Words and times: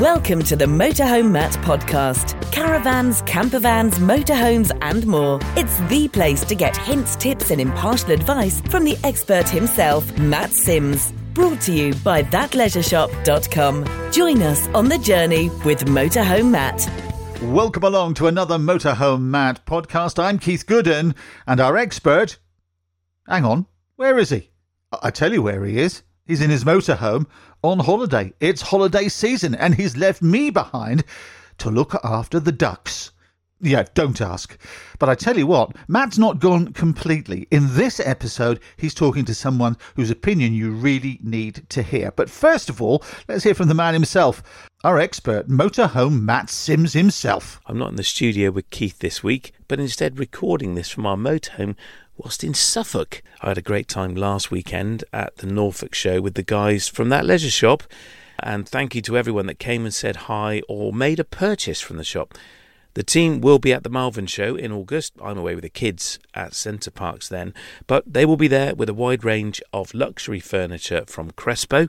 Welcome 0.00 0.42
to 0.44 0.56
the 0.56 0.64
Motorhome 0.64 1.30
Matt 1.30 1.52
podcast. 1.58 2.40
Caravans, 2.52 3.20
campervans, 3.24 3.96
motorhomes, 3.96 4.74
and 4.80 5.06
more. 5.06 5.38
It's 5.58 5.78
the 5.90 6.08
place 6.08 6.42
to 6.44 6.54
get 6.54 6.74
hints, 6.74 7.16
tips, 7.16 7.50
and 7.50 7.60
impartial 7.60 8.12
advice 8.12 8.62
from 8.62 8.84
the 8.84 8.96
expert 9.04 9.46
himself, 9.46 10.10
Matt 10.16 10.52
Sims. 10.52 11.12
Brought 11.34 11.60
to 11.62 11.74
you 11.74 11.92
by 11.96 12.22
thatleisureshop.com. 12.22 14.10
Join 14.10 14.40
us 14.40 14.68
on 14.68 14.88
the 14.88 14.96
journey 14.96 15.50
with 15.66 15.84
Motorhome 15.84 16.50
Matt. 16.50 16.90
Welcome 17.42 17.84
along 17.84 18.14
to 18.14 18.26
another 18.26 18.56
Motorhome 18.56 19.24
Matt 19.24 19.66
podcast. 19.66 20.18
I'm 20.18 20.38
Keith 20.38 20.64
Gooden, 20.64 21.14
and 21.46 21.60
our 21.60 21.76
expert. 21.76 22.38
Hang 23.28 23.44
on, 23.44 23.66
where 23.96 24.18
is 24.18 24.30
he? 24.30 24.48
I 25.02 25.10
tell 25.10 25.34
you 25.34 25.42
where 25.42 25.62
he 25.66 25.78
is. 25.78 26.02
He's 26.26 26.40
in 26.40 26.50
his 26.50 26.64
motorhome 26.64 27.26
on 27.62 27.80
holiday. 27.80 28.32
It's 28.40 28.62
holiday 28.62 29.08
season, 29.08 29.54
and 29.54 29.74
he's 29.74 29.96
left 29.96 30.22
me 30.22 30.50
behind 30.50 31.04
to 31.58 31.70
look 31.70 31.94
after 32.04 32.40
the 32.40 32.52
ducks. 32.52 33.12
Yeah, 33.62 33.84
don't 33.92 34.20
ask. 34.22 34.56
But 34.98 35.10
I 35.10 35.14
tell 35.14 35.36
you 35.36 35.46
what, 35.46 35.76
Matt's 35.86 36.16
not 36.16 36.38
gone 36.38 36.72
completely. 36.72 37.46
In 37.50 37.74
this 37.74 38.00
episode, 38.00 38.58
he's 38.78 38.94
talking 38.94 39.26
to 39.26 39.34
someone 39.34 39.76
whose 39.96 40.10
opinion 40.10 40.54
you 40.54 40.70
really 40.70 41.18
need 41.22 41.68
to 41.68 41.82
hear. 41.82 42.10
But 42.12 42.30
first 42.30 42.70
of 42.70 42.80
all, 42.80 43.04
let's 43.28 43.44
hear 43.44 43.54
from 43.54 43.68
the 43.68 43.74
man 43.74 43.92
himself, 43.92 44.42
our 44.82 44.98
expert, 44.98 45.48
motorhome 45.48 46.22
Matt 46.22 46.48
Sims 46.48 46.94
himself. 46.94 47.60
I'm 47.66 47.76
not 47.76 47.90
in 47.90 47.96
the 47.96 48.02
studio 48.02 48.50
with 48.50 48.70
Keith 48.70 49.00
this 49.00 49.22
week, 49.22 49.52
but 49.68 49.78
instead 49.78 50.18
recording 50.18 50.74
this 50.74 50.88
from 50.88 51.04
our 51.04 51.16
motorhome 51.16 51.76
whilst 52.22 52.44
in 52.44 52.52
Suffolk. 52.52 53.22
I 53.40 53.48
had 53.48 53.58
a 53.58 53.62
great 53.62 53.88
time 53.88 54.14
last 54.14 54.50
weekend 54.50 55.04
at 55.12 55.36
the 55.38 55.46
Norfolk 55.46 55.94
show 55.94 56.20
with 56.20 56.34
the 56.34 56.42
guys 56.42 56.86
from 56.86 57.08
that 57.08 57.24
leisure 57.24 57.50
shop, 57.50 57.82
and 58.38 58.68
thank 58.68 58.94
you 58.94 59.00
to 59.02 59.16
everyone 59.16 59.46
that 59.46 59.58
came 59.58 59.84
and 59.84 59.94
said 59.94 60.16
hi 60.16 60.60
or 60.68 60.92
made 60.92 61.18
a 61.18 61.24
purchase 61.24 61.80
from 61.80 61.96
the 61.96 62.04
shop. 62.04 62.34
The 62.94 63.02
team 63.02 63.40
will 63.40 63.58
be 63.58 63.72
at 63.72 63.84
the 63.84 63.88
Malvern 63.88 64.26
show 64.26 64.56
in 64.56 64.72
August. 64.72 65.14
I'm 65.22 65.38
away 65.38 65.54
with 65.54 65.62
the 65.62 65.70
kids 65.70 66.18
at 66.34 66.54
Center 66.54 66.90
Parcs 66.90 67.28
then, 67.28 67.54
but 67.86 68.04
they 68.06 68.26
will 68.26 68.36
be 68.36 68.48
there 68.48 68.74
with 68.74 68.88
a 68.88 68.94
wide 68.94 69.24
range 69.24 69.62
of 69.72 69.94
luxury 69.94 70.40
furniture 70.40 71.04
from 71.06 71.30
Crespo, 71.30 71.88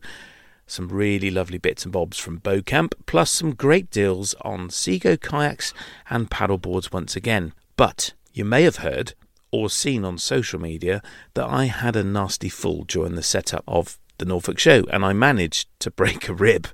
some 0.68 0.88
really 0.88 1.30
lovely 1.30 1.58
bits 1.58 1.84
and 1.84 1.92
bobs 1.92 2.18
from 2.18 2.38
Bo-Camp, 2.38 2.96
plus 3.06 3.32
some 3.32 3.54
great 3.54 3.90
deals 3.90 4.36
on 4.42 4.70
Seago 4.70 5.20
kayaks 5.20 5.74
and 6.10 6.30
paddleboards 6.30 6.94
once 6.94 7.16
again. 7.16 7.54
But 7.76 8.14
you 8.32 8.46
may 8.46 8.64
have 8.64 8.78
heard 8.78 9.14
or 9.52 9.70
seen 9.70 10.06
on 10.06 10.18
social 10.18 10.60
media 10.60 11.02
that 11.34 11.46
I 11.46 11.66
had 11.66 11.96
a 11.96 12.04
nasty 12.04 12.50
fall 12.50 12.84
during 12.84 13.16
the 13.16 13.24
setup 13.24 13.64
of 13.68 13.98
the 14.18 14.26
Norfolk 14.26 14.60
show 14.60 14.86
and 14.92 15.04
I 15.04 15.14
managed 15.14 15.68
to 15.80 15.92
break 15.92 16.28
a 16.30 16.34
rib. 16.34 16.68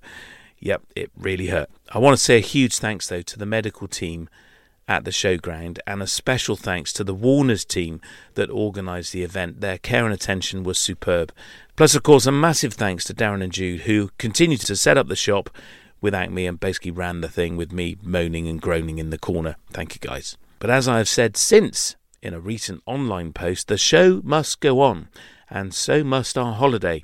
Yep, 0.59 0.83
it 0.95 1.11
really 1.17 1.47
hurt. 1.47 1.69
I 1.89 1.99
want 1.99 2.17
to 2.17 2.23
say 2.23 2.37
a 2.37 2.41
huge 2.41 2.77
thanks 2.77 3.07
though 3.07 3.21
to 3.21 3.39
the 3.39 3.45
medical 3.45 3.87
team 3.87 4.29
at 4.87 5.03
the 5.03 5.11
showground 5.11 5.79
and 5.85 6.01
a 6.01 6.07
special 6.07 6.55
thanks 6.55 6.93
to 6.93 7.03
the 7.03 7.13
Warners 7.13 7.65
team 7.65 7.99
that 8.35 8.49
organised 8.49 9.11
the 9.11 9.23
event. 9.23 9.59
Their 9.59 9.77
care 9.77 10.05
and 10.05 10.13
attention 10.13 10.63
was 10.63 10.79
superb. 10.79 11.33
Plus, 11.75 11.93
of 11.93 12.03
course, 12.03 12.25
a 12.25 12.31
massive 12.31 12.73
thanks 12.73 13.03
to 13.05 13.13
Darren 13.13 13.43
and 13.43 13.51
Jude 13.51 13.81
who 13.81 14.11
continued 14.17 14.61
to 14.61 14.75
set 14.75 14.97
up 14.97 15.07
the 15.07 15.15
shop 15.15 15.49
without 15.99 16.31
me 16.31 16.45
and 16.45 16.59
basically 16.59 16.91
ran 16.91 17.21
the 17.21 17.29
thing 17.29 17.57
with 17.57 17.71
me 17.71 17.97
moaning 18.01 18.47
and 18.47 18.61
groaning 18.61 18.97
in 18.97 19.09
the 19.09 19.17
corner. 19.17 19.57
Thank 19.71 19.95
you 19.95 19.99
guys. 19.99 20.37
But 20.59 20.69
as 20.69 20.87
I 20.87 20.97
have 20.97 21.09
said 21.09 21.37
since 21.37 21.95
in 22.27 22.33
a 22.33 22.39
recent 22.39 22.83
online 22.85 23.31
post, 23.31 23.69
the 23.69 23.77
show 23.77 24.21
must 24.23 24.59
go 24.59 24.81
on, 24.81 25.07
and 25.49 25.73
so 25.73 26.03
must 26.03 26.37
our 26.37 26.53
holiday, 26.53 27.01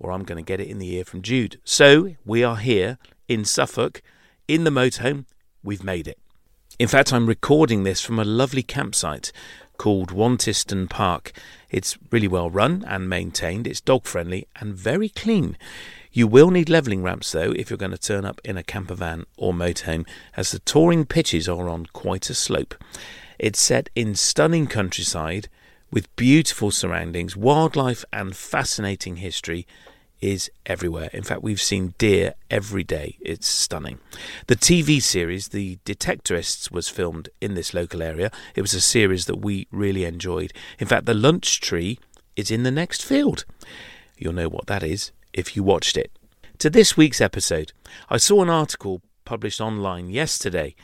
or 0.00 0.10
I'm 0.10 0.24
going 0.24 0.44
to 0.44 0.46
get 0.46 0.60
it 0.60 0.68
in 0.68 0.80
the 0.80 0.92
ear 0.96 1.04
from 1.04 1.22
Jude. 1.22 1.60
So 1.64 2.16
we 2.26 2.42
are 2.42 2.56
here 2.56 2.98
in 3.28 3.44
Suffolk, 3.44 4.02
in 4.48 4.64
the 4.64 4.70
motorhome. 4.70 5.26
We've 5.62 5.84
made 5.84 6.08
it. 6.08 6.18
In 6.78 6.88
fact, 6.88 7.12
I'm 7.12 7.26
recording 7.26 7.84
this 7.84 8.00
from 8.00 8.18
a 8.18 8.24
lovely 8.24 8.64
campsite 8.64 9.30
called 9.76 10.10
Wantisden 10.10 10.90
Park. 10.90 11.32
It's 11.70 11.96
really 12.10 12.28
well 12.28 12.50
run 12.50 12.84
and 12.86 13.08
maintained, 13.08 13.68
it's 13.68 13.80
dog 13.80 14.06
friendly 14.06 14.48
and 14.56 14.74
very 14.74 15.08
clean. 15.08 15.56
You 16.10 16.26
will 16.26 16.50
need 16.50 16.68
levelling 16.68 17.02
ramps 17.02 17.30
though 17.30 17.52
if 17.52 17.70
you're 17.70 17.76
going 17.76 17.92
to 17.92 17.98
turn 17.98 18.24
up 18.24 18.40
in 18.44 18.56
a 18.56 18.64
camper 18.64 18.94
van 18.94 19.24
or 19.36 19.52
motorhome, 19.52 20.06
as 20.36 20.50
the 20.50 20.58
touring 20.58 21.06
pitches 21.06 21.48
are 21.48 21.68
on 21.68 21.86
quite 21.86 22.28
a 22.28 22.34
slope. 22.34 22.74
It's 23.44 23.60
set 23.60 23.90
in 23.94 24.14
stunning 24.14 24.66
countryside 24.68 25.50
with 25.90 26.16
beautiful 26.16 26.70
surroundings, 26.70 27.36
wildlife, 27.36 28.02
and 28.10 28.34
fascinating 28.34 29.16
history 29.16 29.66
is 30.18 30.50
everywhere. 30.64 31.10
In 31.12 31.24
fact, 31.24 31.42
we've 31.42 31.60
seen 31.60 31.92
deer 31.98 32.36
every 32.48 32.84
day. 32.84 33.18
It's 33.20 33.46
stunning. 33.46 33.98
The 34.46 34.56
TV 34.56 35.02
series, 35.02 35.48
The 35.48 35.76
Detectorists, 35.84 36.70
was 36.70 36.88
filmed 36.88 37.28
in 37.42 37.52
this 37.52 37.74
local 37.74 38.02
area. 38.02 38.30
It 38.54 38.62
was 38.62 38.72
a 38.72 38.80
series 38.80 39.26
that 39.26 39.40
we 39.40 39.66
really 39.70 40.06
enjoyed. 40.06 40.54
In 40.78 40.86
fact, 40.86 41.04
the 41.04 41.12
lunch 41.12 41.60
tree 41.60 41.98
is 42.36 42.50
in 42.50 42.62
the 42.62 42.70
next 42.70 43.04
field. 43.04 43.44
You'll 44.16 44.32
know 44.32 44.48
what 44.48 44.68
that 44.68 44.82
is 44.82 45.12
if 45.34 45.54
you 45.54 45.62
watched 45.62 45.98
it. 45.98 46.10
To 46.60 46.70
this 46.70 46.96
week's 46.96 47.20
episode, 47.20 47.72
I 48.08 48.16
saw 48.16 48.40
an 48.40 48.48
article 48.48 49.02
published 49.26 49.60
online 49.60 50.08
yesterday 50.08 50.74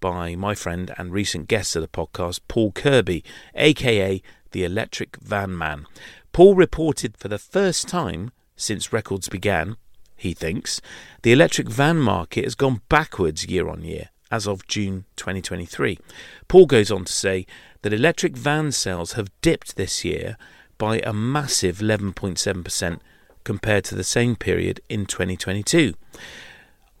by 0.00 0.34
my 0.34 0.54
friend 0.54 0.92
and 0.98 1.12
recent 1.12 1.48
guest 1.48 1.76
of 1.76 1.82
the 1.82 1.88
podcast, 1.88 2.40
Paul 2.48 2.72
Kirby, 2.72 3.22
aka 3.54 4.22
the 4.52 4.64
Electric 4.64 5.16
Van 5.18 5.56
Man. 5.56 5.86
Paul 6.32 6.54
reported 6.54 7.16
for 7.16 7.28
the 7.28 7.38
first 7.38 7.88
time 7.88 8.32
since 8.56 8.92
records 8.92 9.28
began, 9.28 9.76
he 10.16 10.34
thinks, 10.34 10.80
the 11.22 11.32
electric 11.32 11.68
van 11.68 11.98
market 11.98 12.44
has 12.44 12.54
gone 12.54 12.82
backwards 12.88 13.46
year 13.46 13.68
on 13.68 13.82
year 13.82 14.10
as 14.30 14.46
of 14.46 14.66
June 14.66 15.04
2023. 15.16 15.98
Paul 16.46 16.66
goes 16.66 16.90
on 16.90 17.04
to 17.04 17.12
say 17.12 17.46
that 17.82 17.92
electric 17.92 18.36
van 18.36 18.70
sales 18.70 19.12
have 19.12 19.30
dipped 19.40 19.76
this 19.76 20.04
year 20.04 20.36
by 20.78 20.98
a 21.00 21.12
massive 21.12 21.78
11.7% 21.78 23.00
compared 23.44 23.84
to 23.84 23.94
the 23.94 24.04
same 24.04 24.36
period 24.36 24.80
in 24.88 25.06
2022. 25.06 25.94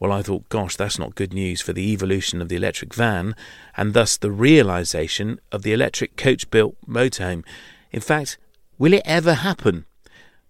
Well, 0.00 0.12
I 0.12 0.22
thought, 0.22 0.48
gosh, 0.48 0.76
that's 0.76 0.98
not 0.98 1.14
good 1.14 1.34
news 1.34 1.60
for 1.60 1.74
the 1.74 1.92
evolution 1.92 2.40
of 2.40 2.48
the 2.48 2.56
electric 2.56 2.94
van 2.94 3.36
and 3.76 3.92
thus 3.92 4.16
the 4.16 4.30
realisation 4.30 5.38
of 5.52 5.62
the 5.62 5.74
electric 5.74 6.16
coach 6.16 6.50
built 6.50 6.74
motorhome. 6.88 7.44
In 7.92 8.00
fact, 8.00 8.38
will 8.78 8.94
it 8.94 9.02
ever 9.04 9.34
happen? 9.34 9.84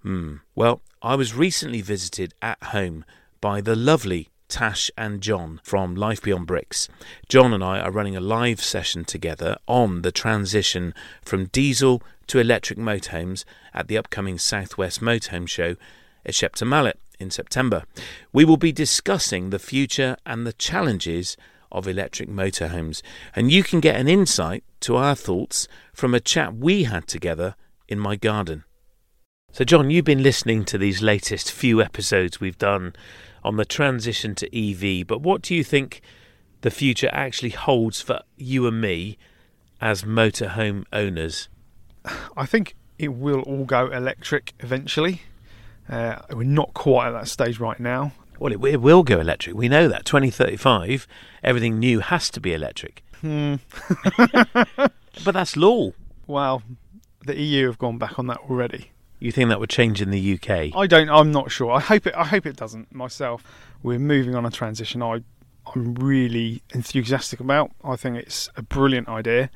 Hmm. 0.03 0.37
Well, 0.55 0.83
I 1.03 1.16
was 1.16 1.34
recently 1.34 1.81
visited 1.81 2.33
at 2.41 2.62
home 2.62 3.05
by 3.41 3.61
the 3.61 3.75
lovely 3.75 4.28
Tash 4.47 4.88
and 4.97 5.21
Jon 5.21 5.61
from 5.65 5.97
Life 5.97 6.22
Beyond 6.22 6.47
Bricks. 6.47 6.88
Jon 7.28 7.53
and 7.53 7.62
I 7.62 7.81
are 7.81 7.91
running 7.91 8.17
a 8.17 8.21
live 8.21 8.61
session 8.62 9.05
together 9.05 9.56
on 9.67 10.03
the 10.03 10.12
transition 10.12 10.94
from 11.22 11.47
diesel 11.47 12.03
to 12.28 12.38
electric 12.38 12.78
motorhomes 12.78 13.44
at 13.75 13.88
the 13.88 13.99
upcoming 13.99 14.38
Southwest 14.38 15.00
Motorhome 15.00 15.49
Show 15.49 15.75
at 16.25 16.34
Shepton 16.34 16.69
Mallet 16.69 16.99
in 17.20 17.31
September. 17.31 17.84
We 18.32 18.44
will 18.44 18.56
be 18.56 18.72
discussing 18.72 19.50
the 19.50 19.58
future 19.58 20.16
and 20.26 20.47
the 20.47 20.53
challenges 20.53 21.36
of 21.70 21.86
electric 21.86 22.28
motorhomes, 22.28 23.03
and 23.36 23.53
you 23.53 23.62
can 23.62 23.81
get 23.81 23.97
an 23.97 24.08
insight 24.08 24.64
to 24.81 24.97
our 24.97 25.14
thoughts 25.14 25.69
from 25.92 26.14
a 26.14 26.20
chat 26.20 26.56
we 26.56 26.84
had 26.84 27.06
together 27.06 27.54
in 27.88 27.98
my 27.98 28.16
garden. 28.16 28.64
So, 29.53 29.64
Jon, 29.64 29.91
you've 29.91 30.04
been 30.04 30.22
listening 30.22 30.64
to 30.66 30.78
these 30.78 31.03
latest 31.03 31.53
few 31.53 31.82
episodes 31.82 32.41
we've 32.41 32.58
done 32.58 32.94
on 33.42 33.56
the 33.56 33.64
transition 33.64 34.34
to 34.37 34.47
EV, 34.56 35.06
but 35.06 35.22
what 35.22 35.42
do 35.42 35.54
you 35.54 35.64
think 35.64 36.00
the 36.60 36.70
future 36.70 37.10
actually 37.12 37.50
holds 37.50 38.00
for 38.00 38.20
you 38.37 38.66
and 38.66 38.81
me 38.81 39.19
as 39.81 40.02
motorhome 40.02 40.84
owners? 40.92 41.48
I 42.37 42.47
think 42.47 42.75
it 42.98 43.14
will 43.14 43.41
all 43.42 43.64
go 43.64 43.87
electric 43.91 44.54
eventually. 44.60 45.22
Uh, 45.90 46.16
we're 46.30 46.44
not 46.44 46.72
quite 46.72 47.08
at 47.08 47.12
that 47.12 47.28
stage 47.28 47.58
right 47.58 47.81
now. 47.81 48.12
Well, 48.38 48.52
it, 48.52 48.64
it 48.64 48.81
will 48.81 49.02
go 49.02 49.20
electric. 49.20 49.54
We 49.56 49.69
know 49.69 49.88
that. 49.88 50.06
2035, 50.06 51.06
everything 51.44 51.78
new 51.78 52.00
has 52.00 52.31
to 52.31 52.40
be 52.40 52.54
electric. 52.54 53.02
Hmm. 53.20 53.56
But 55.25 55.32
that's 55.32 55.56
law. 55.56 55.92
Well, 56.26 56.62
the 57.25 57.37
EU 57.37 57.66
have 57.66 57.78
gone 57.78 57.98
back 57.98 58.19
on 58.19 58.26
that 58.28 58.38
already. 58.48 58.92
You 59.19 59.32
think 59.32 59.50
that 59.50 59.60
would 59.60 59.70
change 59.70 60.00
in 60.00 60.10
the 60.10 60.34
UK? 60.34 60.75
I 60.75 60.87
don't. 60.87 61.10
I'm 61.10 61.31
not 61.31 61.50
sure. 61.50 61.70
I 61.72 61.81
hope 61.81 62.06
it. 62.06 62.14
I 62.14 62.25
hope 62.25 62.46
it 62.46 62.56
doesn't. 62.56 62.94
Myself, 62.94 63.44
we're 63.82 63.98
moving 63.98 64.34
on 64.34 64.46
a 64.46 64.50
transition. 64.50 65.02
I, 65.02 65.22
I'm 65.75 65.94
really 65.96 66.62
enthusiastic 66.70 67.38
about. 67.38 67.72
I 67.84 67.96
think 67.96 68.16
it's 68.16 68.48
a 68.56 68.62
brilliant 68.62 69.08
idea. 69.08 69.50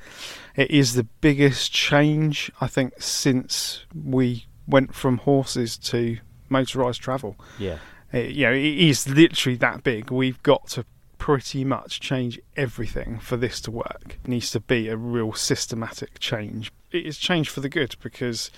It 0.55 0.71
is 0.71 0.95
the 0.95 1.05
biggest 1.05 1.73
change 1.73 2.51
I 2.61 2.67
think 2.67 2.93
since 3.01 3.87
we 3.95 4.47
went 4.67 4.95
from 4.95 5.19
horses 5.19 5.77
to 5.79 6.19
motorised 6.51 6.99
travel. 6.99 7.37
Yeah. 7.59 7.79
It, 8.13 8.33
you 8.33 8.47
know, 8.47 8.53
it 8.53 8.65
is 8.65 9.09
literally 9.09 9.57
that 9.57 9.83
big. 9.83 10.11
We've 10.11 10.43
got 10.43 10.69
to 10.69 10.85
pretty 11.19 11.65
much 11.65 12.01
change 12.01 12.39
everything 12.57 13.19
for 13.19 13.37
this 13.37 13.61
to 13.63 13.71
work. 13.71 14.19
It 14.25 14.29
needs 14.29 14.51
to 14.51 14.61
be 14.61 14.89
a 14.89 14.97
real 14.97 15.33
systematic 15.33 16.19
change. 16.19 16.71
It 16.93 17.07
is 17.07 17.19
change 17.19 17.49
for 17.49 17.61
the 17.61 17.69
good 17.69 17.97
because 18.03 18.51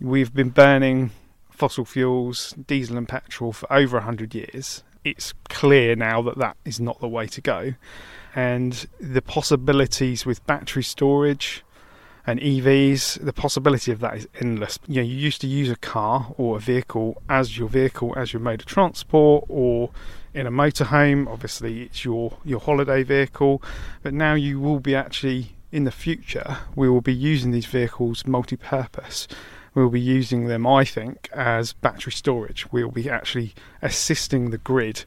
we've 0.00 0.32
been 0.32 0.50
burning 0.50 1.10
fossil 1.50 1.84
fuels, 1.84 2.54
diesel 2.66 2.96
and 2.96 3.08
petrol 3.08 3.52
for 3.52 3.70
over 3.72 3.98
100 3.98 4.34
years 4.34 4.82
it's 5.04 5.34
clear 5.48 5.96
now 5.96 6.22
that 6.22 6.38
that 6.38 6.56
is 6.64 6.80
not 6.80 7.00
the 7.00 7.08
way 7.08 7.26
to 7.26 7.40
go. 7.40 7.74
And 8.34 8.86
the 9.00 9.22
possibilities 9.22 10.24
with 10.24 10.44
battery 10.46 10.82
storage 10.82 11.64
and 12.26 12.40
EVs, 12.40 13.24
the 13.24 13.32
possibility 13.32 13.90
of 13.90 14.00
that 14.00 14.16
is 14.16 14.28
endless. 14.40 14.78
You 14.86 14.96
know, 14.96 15.08
you 15.08 15.16
used 15.16 15.40
to 15.40 15.46
use 15.46 15.70
a 15.70 15.76
car 15.76 16.32
or 16.38 16.56
a 16.56 16.60
vehicle 16.60 17.20
as 17.28 17.58
your 17.58 17.68
vehicle, 17.68 18.14
as 18.16 18.32
your 18.32 18.40
mode 18.40 18.60
of 18.60 18.66
transport, 18.66 19.44
or 19.48 19.90
in 20.32 20.46
a 20.46 20.50
motorhome. 20.50 21.26
Obviously, 21.28 21.82
it's 21.82 22.04
your 22.04 22.38
your 22.44 22.60
holiday 22.60 23.02
vehicle, 23.02 23.62
but 24.02 24.14
now 24.14 24.34
you 24.34 24.60
will 24.60 24.80
be 24.80 24.94
actually 24.94 25.52
in 25.72 25.84
the 25.84 25.90
future. 25.90 26.58
We 26.76 26.88
will 26.88 27.00
be 27.00 27.14
using 27.14 27.50
these 27.50 27.66
vehicles 27.66 28.26
multi-purpose. 28.26 29.26
We 29.74 29.82
will 29.82 29.90
be 29.90 30.00
using 30.00 30.46
them, 30.46 30.66
I 30.66 30.84
think, 30.84 31.30
as 31.32 31.72
battery 31.72 32.12
storage. 32.12 32.70
We 32.70 32.84
will 32.84 32.92
be 32.92 33.08
actually 33.08 33.54
assisting 33.80 34.50
the 34.50 34.58
grid. 34.58 35.06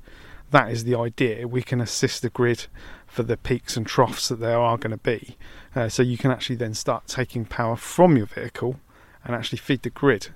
That 0.49 0.71
is 0.71 0.83
the 0.83 0.95
idea. 0.95 1.47
We 1.47 1.61
can 1.61 1.79
assist 1.79 2.23
the 2.23 2.29
grid 2.29 2.65
for 3.15 3.23
the 3.23 3.37
peaks 3.37 3.77
and 3.77 3.87
troughs 3.87 4.27
that 4.27 4.41
there 4.41 4.59
are 4.59 4.77
going 4.77 4.91
to 4.91 4.97
be. 4.97 5.37
Uh, 5.73 5.87
so 5.87 6.03
you 6.03 6.17
can 6.17 6.31
actually 6.31 6.57
then 6.57 6.73
start 6.73 7.07
taking 7.07 7.45
power 7.45 7.77
from 7.77 8.17
your 8.17 8.25
vehicle 8.25 8.77
and 9.23 9.33
actually 9.33 9.57
feed 9.57 9.83
the 9.83 9.89
grid. 9.89 10.27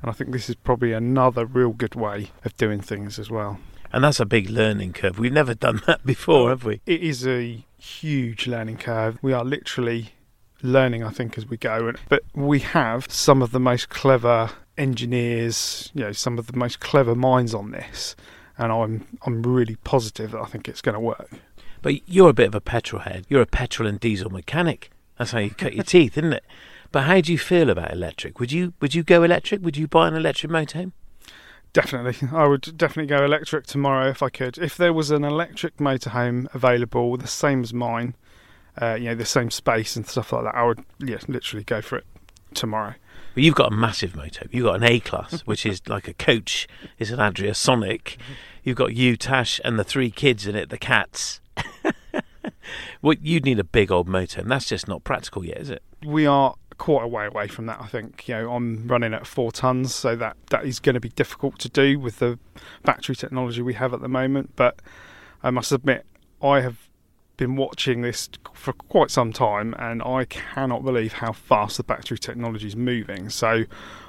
And 0.00 0.08
I 0.08 0.12
think 0.12 0.30
this 0.30 0.48
is 0.48 0.54
probably 0.54 0.92
another 0.92 1.44
real 1.44 1.72
good 1.72 1.96
way 1.96 2.30
of 2.44 2.56
doing 2.56 2.80
things 2.80 3.18
as 3.18 3.28
well. 3.28 3.58
And 3.92 4.04
that's 4.04 4.20
a 4.20 4.24
big 4.24 4.48
learning 4.48 4.92
curve. 4.92 5.18
We've 5.18 5.32
never 5.32 5.54
done 5.54 5.82
that 5.88 6.06
before, 6.06 6.50
have 6.50 6.64
we? 6.64 6.80
It 6.86 7.02
is 7.02 7.26
a 7.26 7.64
huge 7.76 8.46
learning 8.46 8.76
curve. 8.76 9.18
We 9.20 9.32
are 9.32 9.44
literally 9.44 10.12
learning, 10.62 11.02
I 11.02 11.10
think, 11.10 11.36
as 11.38 11.46
we 11.46 11.56
go. 11.56 11.92
But 12.08 12.22
we 12.34 12.60
have 12.60 13.10
some 13.10 13.42
of 13.42 13.50
the 13.50 13.60
most 13.60 13.88
clever 13.88 14.50
engineers, 14.76 15.90
you 15.92 16.04
know, 16.04 16.12
some 16.12 16.38
of 16.38 16.46
the 16.46 16.56
most 16.56 16.78
clever 16.78 17.16
minds 17.16 17.52
on 17.52 17.72
this. 17.72 18.14
And 18.56 18.70
I'm 18.70 19.18
I'm 19.26 19.42
really 19.42 19.76
positive 19.76 20.32
that 20.32 20.40
I 20.40 20.46
think 20.46 20.68
it's 20.68 20.82
going 20.82 20.94
to 20.94 21.00
work. 21.00 21.30
But 21.82 22.08
you're 22.08 22.30
a 22.30 22.34
bit 22.34 22.48
of 22.48 22.54
a 22.54 22.60
petrol 22.60 23.02
head. 23.02 23.24
You're 23.28 23.42
a 23.42 23.46
petrol 23.46 23.88
and 23.88 24.00
diesel 24.00 24.30
mechanic. 24.30 24.90
That's 25.16 25.32
how 25.32 25.38
you 25.38 25.50
cut 25.50 25.74
your 25.74 25.84
teeth, 25.84 26.16
isn't 26.16 26.32
it? 26.32 26.44
But 26.90 27.02
how 27.02 27.20
do 27.20 27.32
you 27.32 27.38
feel 27.38 27.70
about 27.70 27.92
electric? 27.92 28.40
Would 28.40 28.52
you 28.52 28.72
would 28.80 28.94
you 28.94 29.02
go 29.02 29.22
electric? 29.22 29.62
Would 29.62 29.76
you 29.76 29.86
buy 29.86 30.08
an 30.08 30.14
electric 30.14 30.50
motorhome? 30.50 30.92
Definitely, 31.72 32.28
I 32.32 32.46
would 32.46 32.76
definitely 32.78 33.14
go 33.14 33.24
electric 33.24 33.66
tomorrow 33.66 34.08
if 34.08 34.22
I 34.22 34.30
could. 34.30 34.56
If 34.56 34.76
there 34.76 34.92
was 34.92 35.10
an 35.10 35.22
electric 35.22 35.76
motorhome 35.76 36.52
available, 36.54 37.16
the 37.18 37.26
same 37.26 37.62
as 37.62 37.74
mine, 37.74 38.14
uh, 38.80 38.94
you 38.94 39.06
know, 39.06 39.14
the 39.14 39.26
same 39.26 39.50
space 39.50 39.94
and 39.94 40.06
stuff 40.06 40.32
like 40.32 40.44
that, 40.44 40.54
I 40.54 40.64
would, 40.64 40.82
yeah, 40.98 41.18
literally 41.28 41.64
go 41.64 41.82
for 41.82 41.98
it 41.98 42.06
tomorrow. 42.54 42.94
But 43.34 43.42
you've 43.42 43.54
got 43.54 43.70
a 43.70 43.76
massive 43.76 44.16
motor. 44.16 44.46
You've 44.50 44.64
got 44.64 44.76
an 44.76 44.84
A 44.84 44.98
class, 44.98 45.42
which 45.42 45.66
is 45.66 45.86
like 45.86 46.08
a 46.08 46.14
coach. 46.14 46.66
It's 46.98 47.10
an 47.10 47.20
Adria 47.20 47.54
Sonic. 47.54 48.16
You've 48.64 48.76
got 48.76 48.94
you, 48.94 49.16
Tash, 49.16 49.60
and 49.62 49.78
the 49.78 49.84
three 49.84 50.10
kids 50.10 50.46
in 50.46 50.56
it, 50.56 50.70
the 50.70 50.78
cats. 50.78 51.40
well, 53.02 53.16
you'd 53.20 53.44
need 53.44 53.58
a 53.58 53.64
big 53.64 53.90
old 53.90 54.08
motor, 54.08 54.40
and 54.40 54.50
that's 54.50 54.66
just 54.66 54.88
not 54.88 55.04
practical 55.04 55.44
yet, 55.44 55.58
is 55.58 55.70
it? 55.70 55.82
We 56.04 56.26
are 56.26 56.54
quite 56.78 57.02
a 57.02 57.08
way 57.08 57.26
away 57.26 57.48
from 57.48 57.66
that. 57.66 57.80
I 57.80 57.86
think 57.86 58.28
you 58.28 58.34
know 58.34 58.52
I'm 58.52 58.86
running 58.86 59.12
at 59.12 59.26
four 59.26 59.52
tons, 59.52 59.94
so 59.94 60.16
that 60.16 60.36
that 60.50 60.64
is 60.64 60.80
going 60.80 60.94
to 60.94 61.00
be 61.00 61.10
difficult 61.10 61.58
to 61.60 61.68
do 61.68 61.98
with 61.98 62.18
the 62.18 62.38
battery 62.84 63.16
technology 63.16 63.62
we 63.62 63.74
have 63.74 63.92
at 63.92 64.00
the 64.00 64.08
moment. 64.08 64.52
But 64.56 64.80
I 65.42 65.50
must 65.50 65.72
admit, 65.72 66.06
I 66.42 66.60
have 66.60 66.88
been 67.36 67.56
watching 67.56 68.02
this 68.02 68.28
for 68.52 68.72
quite 68.72 69.10
some 69.10 69.32
time, 69.32 69.74
and 69.78 70.02
I 70.02 70.24
cannot 70.24 70.84
believe 70.84 71.14
how 71.14 71.32
fast 71.32 71.76
the 71.76 71.84
battery 71.84 72.18
technology 72.18 72.66
is 72.66 72.76
moving. 72.76 73.28
So 73.28 73.64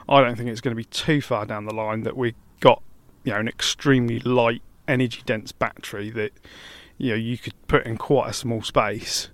I 0.07 0.21
don't 0.21 0.35
think 0.35 0.49
it's 0.49 0.61
going 0.61 0.75
to 0.75 0.79
be 0.79 0.85
too 0.85 1.21
far 1.21 1.45
down 1.45 1.65
the 1.65 1.73
line 1.73 2.03
that 2.03 2.15
we 2.15 2.35
got 2.59 2.81
you 3.23 3.33
know 3.33 3.39
an 3.39 3.47
extremely 3.47 4.19
light, 4.19 4.61
energy 4.87 5.21
dense 5.25 5.51
battery 5.51 6.09
that 6.11 6.31
you 6.99 7.09
know 7.09 7.15
you 7.15 7.39
could 7.39 7.55
put 7.67 7.87
in 7.87 7.97
quite 7.97 8.29
a 8.29 8.33
small 8.33 8.61
space. 8.61 9.29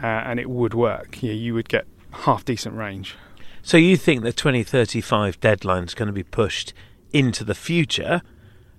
Uh, 0.00 0.06
and 0.06 0.40
it 0.40 0.48
would 0.48 0.72
work. 0.72 1.22
You, 1.22 1.30
know, 1.30 1.34
you 1.34 1.54
would 1.54 1.68
get 1.68 1.86
half 2.12 2.46
decent 2.46 2.74
range. 2.74 3.14
So 3.62 3.76
you 3.76 3.96
think 3.96 4.22
the 4.22 4.32
2035 4.32 5.38
deadline 5.38 5.84
is 5.84 5.94
going 5.94 6.06
to 6.06 6.12
be 6.12 6.22
pushed 6.22 6.72
into 7.12 7.44
the 7.44 7.54
future, 7.54 8.22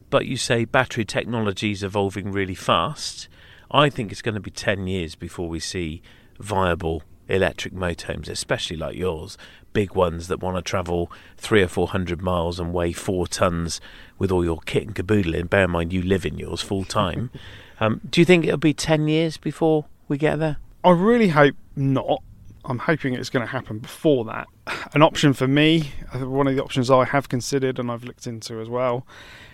but 0.09 0.25
you 0.25 0.37
say 0.37 0.65
battery 0.65 1.05
technology 1.05 1.71
is 1.71 1.83
evolving 1.83 2.31
really 2.31 2.55
fast. 2.55 3.29
I 3.71 3.89
think 3.89 4.11
it's 4.11 4.21
going 4.21 4.35
to 4.35 4.41
be 4.41 4.51
10 4.51 4.87
years 4.87 5.15
before 5.15 5.47
we 5.47 5.59
see 5.59 6.01
viable 6.39 7.03
electric 7.29 7.73
motorhomes, 7.73 8.27
especially 8.27 8.75
like 8.75 8.97
yours, 8.97 9.37
big 9.71 9.95
ones 9.95 10.27
that 10.27 10.41
want 10.41 10.57
to 10.57 10.61
travel 10.61 11.11
three 11.37 11.61
or 11.61 11.67
four 11.67 11.87
hundred 11.87 12.21
miles 12.21 12.59
and 12.59 12.73
weigh 12.73 12.91
four 12.91 13.25
tons 13.25 13.79
with 14.19 14.31
all 14.31 14.43
your 14.43 14.59
kit 14.65 14.83
and 14.83 14.95
caboodle 14.95 15.33
in. 15.33 15.47
Bear 15.47 15.63
in 15.63 15.71
mind, 15.71 15.93
you 15.93 16.01
live 16.01 16.25
in 16.25 16.37
yours 16.37 16.61
full 16.61 16.83
time. 16.83 17.31
um, 17.79 18.01
do 18.09 18.21
you 18.21 18.25
think 18.25 18.45
it'll 18.45 18.57
be 18.57 18.73
10 18.73 19.07
years 19.07 19.37
before 19.37 19.85
we 20.07 20.17
get 20.17 20.39
there? 20.39 20.57
I 20.83 20.91
really 20.91 21.29
hope 21.29 21.55
not. 21.75 22.21
I'm 22.65 22.79
hoping 22.79 23.13
it's 23.13 23.29
going 23.29 23.45
to 23.45 23.51
happen 23.51 23.79
before 23.79 24.25
that. 24.25 24.47
An 24.93 25.01
option 25.01 25.33
for 25.33 25.47
me, 25.47 25.91
one 26.13 26.47
of 26.47 26.55
the 26.55 26.63
options 26.63 26.89
I 26.89 27.03
have 27.05 27.27
considered 27.27 27.77
and 27.77 27.91
I've 27.91 28.03
looked 28.03 28.25
into 28.25 28.61
as 28.61 28.69
well, 28.69 29.05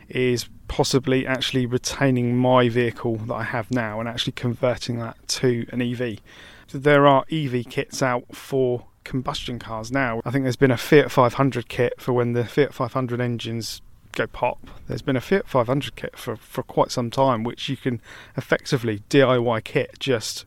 is 0.10 0.48
possibly 0.68 1.26
actually 1.26 1.66
retaining 1.66 2.38
my 2.38 2.70
vehicle 2.70 3.18
that 3.18 3.34
I 3.34 3.44
have 3.44 3.72
now 3.72 4.00
and 4.00 4.08
actually 4.08 4.34
converting 4.34 5.00
that 5.00 5.16
to 5.28 5.66
an 5.72 5.82
EV. 5.82 6.20
So 6.68 6.78
there 6.78 7.08
are 7.08 7.26
EV 7.32 7.66
kits 7.68 8.04
out 8.04 8.36
for 8.36 8.86
combustion 9.04 9.58
cars 9.58 9.92
now. 9.92 10.22
I 10.24 10.30
think 10.30 10.44
there's 10.44 10.56
been 10.56 10.72
a 10.72 10.78
Fiat 10.78 11.12
500 11.12 11.68
kit 11.68 11.94
for 12.00 12.14
when 12.14 12.34
the 12.34 12.46
Fiat 12.46 12.74
500 12.74 13.20
engines 13.20 13.82
go 14.20 14.28
pop. 14.28 14.70
There's 14.88 15.02
been 15.02 15.16
a 15.16 15.22
Fiat 15.22 15.48
500 15.48 15.96
kit 15.96 16.18
for, 16.18 16.36
for 16.36 16.62
quite 16.62 16.92
some 16.92 17.10
time, 17.10 17.44
which 17.44 17.70
you 17.70 17.78
can 17.78 18.02
effectively 18.36 19.00
DIY 19.10 19.64
kit 19.64 19.96
just 20.00 20.46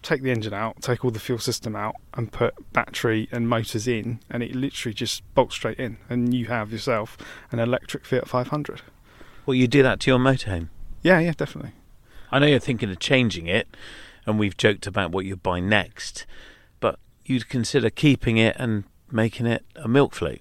take 0.00 0.22
the 0.22 0.30
engine 0.30 0.54
out, 0.54 0.80
take 0.80 1.04
all 1.04 1.10
the 1.10 1.20
fuel 1.20 1.38
system 1.38 1.76
out, 1.76 1.94
and 2.14 2.32
put 2.32 2.54
battery 2.72 3.28
and 3.30 3.48
motors 3.48 3.86
in, 3.86 4.20
and 4.30 4.42
it 4.42 4.54
literally 4.54 4.94
just 4.94 5.22
bolts 5.34 5.54
straight 5.54 5.78
in, 5.78 5.98
and 6.08 6.32
you 6.32 6.46
have 6.46 6.72
yourself 6.72 7.18
an 7.52 7.58
electric 7.58 8.06
Fiat 8.06 8.26
500. 8.26 8.80
Well, 9.44 9.54
you 9.54 9.68
do 9.68 9.82
that 9.82 10.00
to 10.00 10.10
your 10.10 10.18
motorhome? 10.18 10.68
Yeah, 11.02 11.18
yeah, 11.18 11.34
definitely. 11.36 11.72
I 12.30 12.38
know 12.38 12.46
you're 12.46 12.58
thinking 12.60 12.90
of 12.90 12.98
changing 12.98 13.46
it, 13.46 13.68
and 14.24 14.38
we've 14.38 14.56
joked 14.56 14.86
about 14.86 15.12
what 15.12 15.26
you'd 15.26 15.42
buy 15.42 15.60
next, 15.60 16.24
but 16.80 16.98
you'd 17.26 17.48
consider 17.50 17.90
keeping 17.90 18.38
it 18.38 18.56
and 18.58 18.84
making 19.10 19.46
it 19.46 19.64
a 19.76 19.86
milk 19.86 20.14
float? 20.14 20.40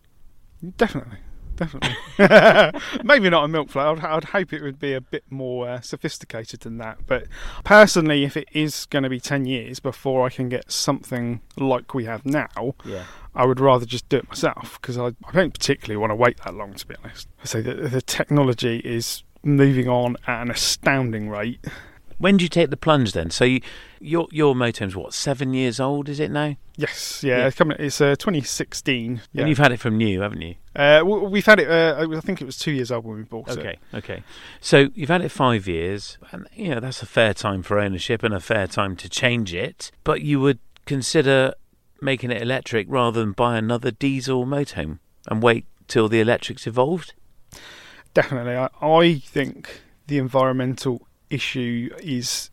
Definitely 0.77 1.17
definitely. 1.61 2.81
Maybe 3.03 3.29
not 3.29 3.45
a 3.45 3.47
milk 3.47 3.69
float. 3.69 4.03
I'd, 4.03 4.05
I'd, 4.05 4.23
hope 4.25 4.53
it 4.53 4.61
would 4.61 4.79
be 4.79 4.93
a 4.93 5.01
bit 5.01 5.23
more 5.29 5.69
uh, 5.69 5.81
sophisticated 5.81 6.61
than 6.61 6.77
that. 6.79 6.99
But 7.05 7.27
personally, 7.63 8.23
if 8.23 8.35
it 8.35 8.47
is 8.53 8.85
going 8.87 9.03
to 9.03 9.09
be 9.09 9.19
10 9.19 9.45
years 9.45 9.79
before 9.79 10.25
I 10.25 10.29
can 10.29 10.49
get 10.49 10.71
something 10.71 11.41
like 11.57 11.93
we 11.93 12.05
have 12.05 12.25
now, 12.25 12.75
yeah. 12.85 13.03
I 13.35 13.45
would 13.45 13.59
rather 13.59 13.85
just 13.85 14.09
do 14.09 14.17
it 14.17 14.27
myself 14.27 14.79
because 14.81 14.97
I, 14.97 15.07
I, 15.07 15.31
don't 15.33 15.53
particularly 15.53 15.97
want 15.97 16.11
to 16.11 16.15
wait 16.15 16.37
that 16.43 16.53
long, 16.53 16.73
to 16.73 16.87
be 16.87 16.95
honest. 17.03 17.27
I 17.41 17.45
say 17.45 17.61
that 17.61 17.91
the 17.91 18.01
technology 18.01 18.77
is 18.79 19.23
moving 19.43 19.87
on 19.87 20.17
at 20.27 20.41
an 20.41 20.51
astounding 20.51 21.29
rate. 21.29 21.65
When 22.21 22.37
do 22.37 22.45
you 22.45 22.49
take 22.49 22.69
the 22.69 22.77
plunge 22.77 23.13
then? 23.13 23.31
So 23.31 23.45
you, 23.45 23.61
your 23.99 24.27
your 24.31 24.53
motorhome's 24.53 24.95
what 24.95 25.13
seven 25.13 25.55
years 25.55 25.79
old? 25.79 26.07
Is 26.07 26.19
it 26.19 26.29
now? 26.29 26.55
Yes, 26.77 27.23
yeah, 27.23 27.39
yeah. 27.39 27.47
It's, 27.47 27.57
coming, 27.57 27.77
it's 27.79 27.99
uh, 27.99 28.15
2016. 28.15 29.21
Yeah. 29.33 29.41
And 29.41 29.49
you've 29.49 29.57
had 29.57 29.71
it 29.71 29.79
from 29.79 29.97
new, 29.97 30.21
haven't 30.21 30.41
you? 30.41 30.55
Uh, 30.75 31.01
we've 31.03 31.45
had 31.45 31.59
it. 31.59 31.69
Uh, 31.69 32.07
I 32.15 32.19
think 32.19 32.39
it 32.39 32.45
was 32.45 32.57
two 32.57 32.71
years 32.71 32.91
old 32.91 33.05
when 33.05 33.17
we 33.17 33.23
bought 33.23 33.49
okay, 33.49 33.61
it. 33.71 33.79
Okay, 33.95 34.13
okay. 34.13 34.23
So 34.59 34.89
you've 34.93 35.09
had 35.09 35.21
it 35.21 35.29
five 35.29 35.67
years, 35.67 36.19
and 36.31 36.47
you 36.53 36.69
know 36.69 36.79
that's 36.79 37.01
a 37.01 37.07
fair 37.07 37.33
time 37.33 37.63
for 37.63 37.79
ownership 37.79 38.21
and 38.21 38.35
a 38.35 38.39
fair 38.39 38.67
time 38.67 38.95
to 38.97 39.09
change 39.09 39.53
it. 39.53 39.91
But 40.03 40.21
you 40.21 40.39
would 40.39 40.59
consider 40.85 41.55
making 42.01 42.29
it 42.29 42.41
electric 42.41 42.85
rather 42.89 43.19
than 43.19 43.31
buy 43.31 43.57
another 43.57 43.89
diesel 43.89 44.45
motorhome 44.45 44.99
and 45.27 45.41
wait 45.41 45.65
till 45.87 46.07
the 46.07 46.21
electric's 46.21 46.67
evolved. 46.67 47.13
Definitely, 48.13 48.57
I, 48.57 48.69
I 48.81 49.19
think 49.19 49.81
the 50.07 50.17
environmental 50.17 51.07
issue 51.31 51.89
is 51.99 52.49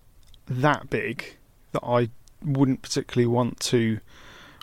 that 0.47 0.89
big 0.91 1.37
that 1.73 1.83
I 1.85 2.11
wouldn't 2.43 2.83
particularly 2.83 3.27
want 3.27 3.61
to 3.61 4.01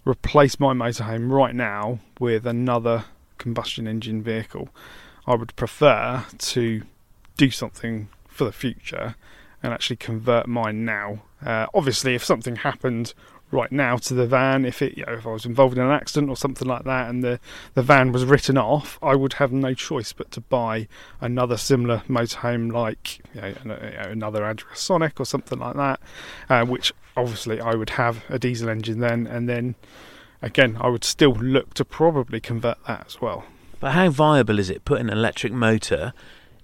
replace 0.05 0.59
my 0.59 0.73
motorhome 0.73 1.31
right 1.31 1.53
now 1.53 1.99
with 2.19 2.45
another 2.47 3.05
combustion 3.37 3.87
engine 3.87 4.21
vehicle. 4.21 4.69
I 5.27 5.35
would 5.35 5.55
prefer 5.55 6.25
to 6.37 6.83
do 7.37 7.51
something 7.51 8.09
for 8.27 8.45
the 8.45 8.51
future 8.51 9.15
and 9.61 9.73
actually 9.73 9.97
convert 9.97 10.47
mine 10.47 10.85
now. 10.85 11.23
Uh, 11.43 11.65
obviously, 11.73 12.15
if 12.15 12.23
something 12.23 12.57
happened 12.57 13.13
right 13.51 13.71
now 13.71 13.97
to 13.97 14.13
the 14.13 14.25
van. 14.25 14.65
If 14.65 14.81
it, 14.81 14.97
you 14.97 15.05
know, 15.05 15.13
if 15.13 15.25
I 15.25 15.31
was 15.31 15.45
involved 15.45 15.77
in 15.77 15.83
an 15.83 15.91
accident 15.91 16.29
or 16.29 16.35
something 16.35 16.67
like 16.67 16.83
that, 16.83 17.09
and 17.09 17.23
the 17.23 17.39
the 17.73 17.81
van 17.81 18.11
was 18.11 18.25
written 18.25 18.57
off, 18.57 18.99
I 19.01 19.15
would 19.15 19.33
have 19.33 19.51
no 19.51 19.73
choice 19.73 20.13
but 20.13 20.31
to 20.31 20.41
buy 20.41 20.87
another 21.21 21.57
similar 21.57 22.03
motorhome, 22.07 22.71
like 22.71 23.19
you 23.33 23.41
know, 23.65 23.75
another 23.75 24.43
Adria 24.43 24.75
Sonic 24.75 25.19
or 25.19 25.25
something 25.25 25.59
like 25.59 25.75
that, 25.75 25.99
uh, 26.49 26.65
which 26.65 26.93
obviously 27.17 27.59
I 27.59 27.75
would 27.75 27.91
have 27.91 28.23
a 28.29 28.39
diesel 28.39 28.69
engine 28.69 28.99
then, 28.99 29.27
and 29.27 29.47
then 29.47 29.75
again 30.41 30.77
I 30.79 30.89
would 30.89 31.03
still 31.03 31.33
look 31.33 31.73
to 31.75 31.85
probably 31.85 32.39
convert 32.39 32.77
that 32.85 33.05
as 33.07 33.21
well. 33.21 33.45
But 33.79 33.91
how 33.91 34.09
viable 34.09 34.59
is 34.59 34.69
it 34.69 34.85
putting 34.85 35.09
an 35.09 35.17
electric 35.17 35.53
motor 35.53 36.13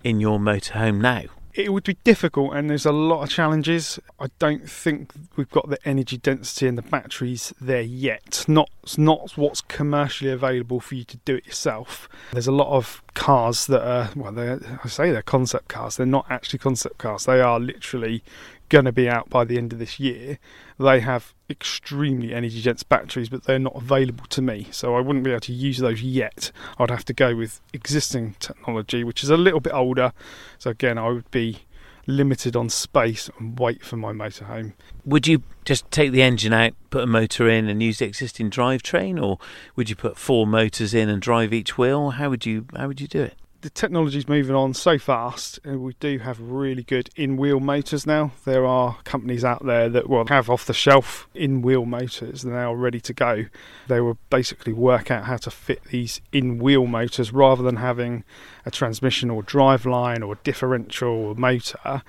in 0.04 0.20
your 0.20 0.40
motorhome 0.40 1.02
now? 1.02 1.24
It 1.54 1.74
would 1.74 1.84
be 1.84 1.98
difficult, 2.04 2.54
and 2.54 2.70
there's 2.70 2.86
a 2.86 2.92
lot 2.92 3.24
of 3.24 3.30
challenges. 3.30 4.00
I 4.20 4.28
don't 4.40 4.70
think 4.70 5.12
we've 5.36 5.50
got 5.50 5.70
the 5.70 5.78
energy 5.86 6.18
density 6.18 6.68
and 6.68 6.78
the 6.78 6.82
batteries 6.82 7.54
there 7.60 7.82
yet. 7.82 8.46
Not 8.48 8.70
not 8.98 9.38
what's 9.38 9.62
commercially 9.62 10.32
available 10.32 10.80
for 10.80 10.96
you 10.96 11.04
to 11.06 11.18
do 11.18 11.36
it 11.36 11.46
yourself. 11.46 12.08
There's 12.32 12.48
a 12.48 12.52
lot 12.52 12.76
of 12.76 13.02
cars 13.14 13.68
that 13.68 13.86
are 13.86 14.10
well, 14.16 14.60
I 14.84 14.88
say 14.88 15.12
they're 15.12 15.22
concept 15.22 15.68
cars. 15.68 15.98
They're 15.98 16.06
not 16.06 16.26
actually 16.30 16.60
concept 16.60 16.98
cars. 16.98 17.26
They 17.26 17.42
are 17.42 17.60
literally 17.60 18.24
going 18.72 18.86
to 18.86 18.92
be 18.92 19.08
out 19.08 19.30
by 19.30 19.44
the 19.44 19.58
end 19.58 19.74
of 19.74 19.80
this 19.80 20.00
year. 20.00 20.40
They 20.80 21.02
have 21.02 21.36
extremely 21.50 22.34
energy 22.34 22.62
dense 22.62 22.82
batteries, 22.82 23.30
but 23.30 23.44
they're 23.44 23.60
not 23.60 23.76
available 23.76 24.26
to 24.30 24.42
me, 24.42 24.68
so 24.72 24.96
I 24.96 25.02
wouldn't 25.02 25.26
be 25.26 25.32
able 25.32 25.42
to 25.42 25.54
use 25.54 25.78
those 25.78 26.02
yet. 26.02 26.52
I'd 26.80 26.90
have 26.90 27.06
to 27.06 27.14
go 27.14 27.36
with 27.36 27.60
existing 27.74 28.36
technology, 28.40 29.04
which 29.04 29.24
is 29.24 29.30
a 29.30 29.38
little 29.38 29.60
bit 29.60 29.74
older. 29.74 30.14
So 30.58 30.72
again, 30.72 30.98
I 30.98 31.10
would 31.10 31.30
be 31.30 31.60
limited 32.08 32.56
on 32.56 32.70
space 32.70 33.30
and 33.38 33.60
weight 33.60 33.84
for 33.84 33.98
my 33.98 34.14
motorhome. 34.14 34.74
Would 35.06 35.28
you 35.28 35.44
just 35.66 35.92
take 35.92 36.12
the 36.12 36.24
engine 36.24 36.54
out, 36.54 36.74
put 36.90 37.04
a 37.04 37.08
motor 37.08 37.50
in, 37.50 37.68
and 37.68 37.84
use 37.84 38.00
the 38.00 38.06
existing 38.06 38.50
drivetrain, 38.50 39.22
or 39.22 39.38
would 39.76 39.90
you 39.90 39.96
put 39.98 40.18
four 40.18 40.48
motors 40.48 40.94
in 40.94 41.10
and 41.10 41.22
drive 41.22 41.54
each 41.54 41.78
wheel? 41.78 42.12
How 42.12 42.30
would 42.30 42.46
you 42.46 42.66
how 42.76 42.88
would 42.88 43.02
you 43.02 43.08
do 43.08 43.22
it? 43.24 43.36
The 43.62 43.70
technology's 43.70 44.28
moving 44.28 44.56
on 44.56 44.74
so 44.74 44.98
fast, 44.98 45.60
and 45.64 45.82
we 45.82 45.94
do 46.00 46.20
have 46.20 46.40
really 46.40 46.84
good 46.84 47.10
in-wheel 47.16 47.60
motors 47.60 48.08
now. 48.08 48.32
There 48.44 48.66
are 48.66 48.98
companies 49.04 49.46
out 49.46 49.66
there 49.66 49.88
that 49.90 50.10
will 50.10 50.26
have 50.28 50.50
off-the-shelf 50.50 51.28
in-wheel 51.36 51.86
motors 51.86 52.44
now 52.44 52.74
ready 52.74 53.00
to 53.02 53.14
go. 53.14 53.46
They 53.88 54.02
will 54.02 54.18
basically 54.30 54.74
work 54.74 55.12
out 55.12 55.26
how 55.26 55.38
to 55.38 55.52
fit 55.52 55.84
these 55.86 56.22
in-wheel 56.32 56.88
motors 56.88 57.32
rather 57.32 57.62
than 57.62 57.78
having 57.78 58.24
a 58.66 58.72
transmission 58.72 59.30
or 59.30 59.44
driveline 59.44 60.28
or 60.28 60.36
differential 60.44 61.10
or 61.10 61.36
motor. 61.36 62.02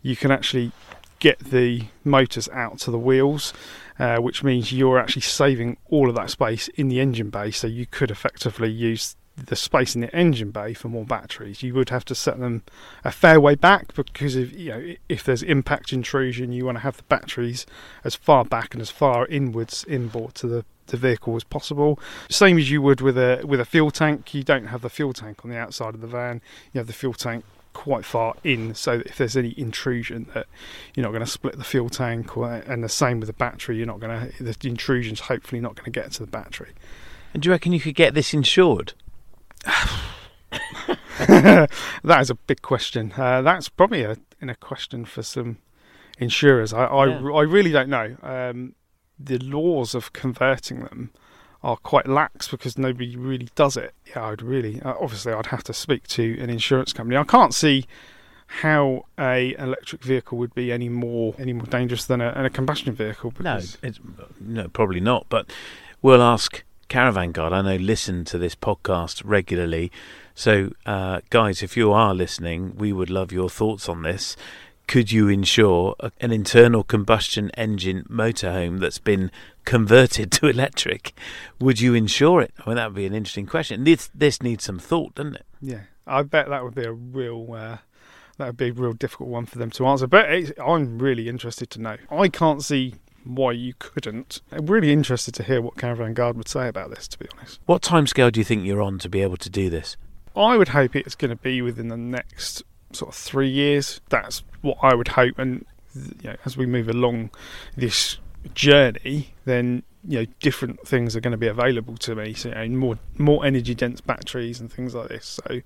You 0.00 0.16
can 0.16 0.30
actually 0.30 0.72
get 1.18 1.38
the 1.38 1.84
motors 2.02 2.48
out 2.50 2.78
to 2.80 2.90
the 2.90 2.98
wheels. 2.98 3.52
Uh, 3.96 4.16
which 4.16 4.42
means 4.42 4.72
you're 4.72 4.98
actually 4.98 5.22
saving 5.22 5.76
all 5.88 6.08
of 6.08 6.16
that 6.16 6.28
space 6.28 6.66
in 6.74 6.88
the 6.88 6.98
engine 6.98 7.30
bay, 7.30 7.52
so 7.52 7.68
you 7.68 7.86
could 7.86 8.10
effectively 8.10 8.68
use 8.68 9.14
the 9.36 9.56
space 9.56 9.94
in 9.94 10.00
the 10.00 10.14
engine 10.14 10.50
bay 10.50 10.74
for 10.74 10.88
more 10.88 11.04
batteries. 11.04 11.62
You 11.62 11.74
would 11.74 11.90
have 11.90 12.04
to 12.06 12.14
set 12.14 12.38
them 12.38 12.62
a 13.04 13.10
fair 13.10 13.40
way 13.40 13.54
back 13.54 13.94
because 13.94 14.36
if 14.36 14.52
you 14.56 14.70
know 14.70 14.94
if 15.08 15.24
there's 15.24 15.42
impact 15.42 15.92
intrusion, 15.92 16.52
you 16.52 16.66
want 16.66 16.76
to 16.76 16.82
have 16.82 16.96
the 16.96 17.02
batteries 17.04 17.66
as 18.04 18.14
far 18.14 18.44
back 18.44 18.74
and 18.74 18.80
as 18.80 18.90
far 18.90 19.26
inwards 19.26 19.84
inboard 19.88 20.34
to 20.36 20.46
the 20.46 20.64
the 20.88 20.96
vehicle 20.96 21.34
as 21.36 21.44
possible. 21.44 21.98
Same 22.28 22.58
as 22.58 22.70
you 22.70 22.82
would 22.82 23.00
with 23.00 23.18
a 23.18 23.42
with 23.44 23.60
a 23.60 23.64
fuel 23.64 23.90
tank. 23.90 24.34
You 24.34 24.42
don't 24.42 24.66
have 24.66 24.82
the 24.82 24.90
fuel 24.90 25.12
tank 25.12 25.44
on 25.44 25.50
the 25.50 25.58
outside 25.58 25.94
of 25.94 26.00
the 26.00 26.06
van. 26.06 26.40
You 26.72 26.78
have 26.78 26.86
the 26.86 26.92
fuel 26.92 27.14
tank 27.14 27.44
quite 27.72 28.04
far 28.04 28.36
in 28.44 28.72
so 28.72 29.02
if 29.04 29.18
there's 29.18 29.36
any 29.36 29.52
intrusion 29.58 30.28
that 30.32 30.46
you're 30.94 31.02
not 31.02 31.10
going 31.10 31.24
to 31.24 31.30
split 31.30 31.58
the 31.58 31.64
fuel 31.64 31.90
tank 31.90 32.36
or, 32.36 32.48
and 32.48 32.84
the 32.84 32.88
same 32.88 33.18
with 33.18 33.26
the 33.26 33.32
battery 33.32 33.76
you're 33.76 33.84
not 33.84 33.98
going 33.98 34.30
to 34.30 34.42
the 34.44 34.68
intrusion's 34.68 35.18
hopefully 35.18 35.60
not 35.60 35.74
going 35.74 35.84
to 35.84 35.90
get 35.90 36.12
to 36.12 36.20
the 36.20 36.30
battery 36.30 36.70
and 37.34 37.42
do 37.42 37.48
you 37.48 37.50
reckon 37.50 37.72
you 37.72 37.80
could 37.80 37.96
get 37.96 38.14
this 38.14 38.32
insured 38.32 38.92
that 41.28 42.18
is 42.20 42.30
a 42.30 42.34
big 42.34 42.62
question. 42.62 43.12
Uh, 43.16 43.42
that's 43.42 43.68
probably 43.68 44.02
a 44.02 44.16
in 44.40 44.48
a 44.50 44.54
question 44.54 45.04
for 45.04 45.22
some 45.22 45.58
insurers. 46.18 46.72
I 46.72 46.84
I, 46.84 47.06
yeah. 47.06 47.30
I 47.32 47.42
really 47.42 47.72
don't 47.72 47.88
know. 47.88 48.16
Um, 48.22 48.74
the 49.18 49.38
laws 49.38 49.94
of 49.94 50.12
converting 50.12 50.80
them 50.80 51.10
are 51.62 51.76
quite 51.76 52.06
lax 52.06 52.48
because 52.48 52.76
nobody 52.76 53.16
really 53.16 53.48
does 53.54 53.76
it. 53.76 53.94
Yeah, 54.08 54.26
I'd 54.26 54.42
really 54.42 54.80
uh, 54.82 54.94
obviously 55.00 55.32
I'd 55.32 55.46
have 55.46 55.64
to 55.64 55.72
speak 55.72 56.06
to 56.08 56.38
an 56.40 56.50
insurance 56.50 56.92
company. 56.92 57.16
I 57.16 57.24
can't 57.24 57.54
see 57.54 57.86
how 58.46 59.06
a 59.18 59.54
electric 59.58 60.02
vehicle 60.02 60.38
would 60.38 60.54
be 60.54 60.70
any 60.70 60.88
more 60.88 61.34
any 61.38 61.52
more 61.52 61.66
dangerous 61.66 62.04
than 62.04 62.20
a, 62.20 62.32
a 62.44 62.50
combustion 62.50 62.94
vehicle. 62.94 63.32
No, 63.40 63.56
it's 63.56 64.00
no 64.40 64.68
probably 64.68 65.00
not. 65.00 65.26
But 65.28 65.50
we'll 66.02 66.22
ask 66.22 66.62
Caravan 66.94 67.32
Guard, 67.32 67.52
I 67.52 67.60
know, 67.60 67.74
listen 67.74 68.24
to 68.26 68.38
this 68.38 68.54
podcast 68.54 69.20
regularly. 69.24 69.90
So, 70.36 70.70
uh, 70.86 71.22
guys, 71.28 71.60
if 71.60 71.76
you 71.76 71.90
are 71.92 72.14
listening, 72.14 72.76
we 72.76 72.92
would 72.92 73.10
love 73.10 73.32
your 73.32 73.50
thoughts 73.50 73.88
on 73.88 74.02
this. 74.02 74.36
Could 74.86 75.10
you 75.10 75.26
insure 75.28 75.96
an 76.20 76.30
internal 76.30 76.84
combustion 76.84 77.50
engine 77.56 78.04
motorhome 78.08 78.78
that's 78.78 79.00
been 79.00 79.32
converted 79.64 80.30
to 80.38 80.46
electric? 80.46 81.18
Would 81.58 81.80
you 81.80 81.94
insure 81.94 82.40
it? 82.40 82.54
I 82.64 82.70
mean, 82.70 82.76
that 82.76 82.90
would 82.90 82.94
be 82.94 83.06
an 83.06 83.12
interesting 83.12 83.46
question. 83.46 83.82
This 83.82 84.08
this 84.14 84.40
needs 84.40 84.62
some 84.62 84.78
thought, 84.78 85.16
doesn't 85.16 85.34
it? 85.34 85.46
Yeah, 85.60 85.80
I 86.06 86.22
bet 86.22 86.48
that 86.48 86.62
would 86.62 86.76
be 86.76 86.84
a 86.84 86.92
real 86.92 87.54
uh, 87.54 87.78
that 88.38 88.46
would 88.46 88.56
be 88.56 88.68
a 88.68 88.72
real 88.72 88.92
difficult 88.92 89.30
one 89.30 89.46
for 89.46 89.58
them 89.58 89.72
to 89.72 89.86
answer. 89.88 90.06
But 90.06 90.28
I'm 90.64 91.00
really 91.00 91.28
interested 91.28 91.70
to 91.70 91.80
know. 91.80 91.96
I 92.08 92.28
can't 92.28 92.62
see 92.62 92.94
why 93.24 93.52
you 93.52 93.74
couldn't. 93.78 94.40
I'm 94.52 94.66
really 94.66 94.92
interested 94.92 95.34
to 95.34 95.42
hear 95.42 95.60
what 95.60 95.76
Caravan 95.76 96.14
Guard 96.14 96.36
would 96.36 96.48
say 96.48 96.68
about 96.68 96.90
this, 96.90 97.08
to 97.08 97.18
be 97.18 97.26
honest. 97.36 97.60
What 97.66 97.82
timescale 97.82 98.32
do 98.32 98.40
you 98.40 98.44
think 98.44 98.64
you're 98.64 98.82
on 98.82 98.98
to 99.00 99.08
be 99.08 99.22
able 99.22 99.36
to 99.38 99.50
do 99.50 99.70
this? 99.70 99.96
I 100.36 100.56
would 100.56 100.68
hope 100.68 100.96
it's 100.96 101.14
going 101.14 101.30
to 101.30 101.36
be 101.36 101.62
within 101.62 101.88
the 101.88 101.96
next 101.96 102.62
sort 102.92 103.10
of 103.10 103.14
three 103.14 103.48
years. 103.48 104.00
That's 104.08 104.42
what 104.62 104.78
I 104.82 104.94
would 104.94 105.08
hope. 105.08 105.38
And 105.38 105.64
you 105.94 106.30
know, 106.30 106.36
as 106.44 106.56
we 106.56 106.66
move 106.66 106.88
along 106.88 107.30
this 107.76 108.18
journey, 108.54 109.34
then 109.44 109.82
you 110.06 110.20
know 110.20 110.26
different 110.40 110.86
things 110.86 111.16
are 111.16 111.20
going 111.20 111.32
to 111.32 111.38
be 111.38 111.46
available 111.46 111.96
to 111.98 112.14
me. 112.14 112.34
So 112.34 112.48
you 112.50 112.54
know, 112.54 112.68
more 112.68 112.98
more 113.18 113.44
energy 113.44 113.74
dense 113.74 114.00
batteries 114.00 114.60
and 114.60 114.72
things 114.72 114.94
like 114.94 115.08
this. 115.08 115.40
So 115.44 115.60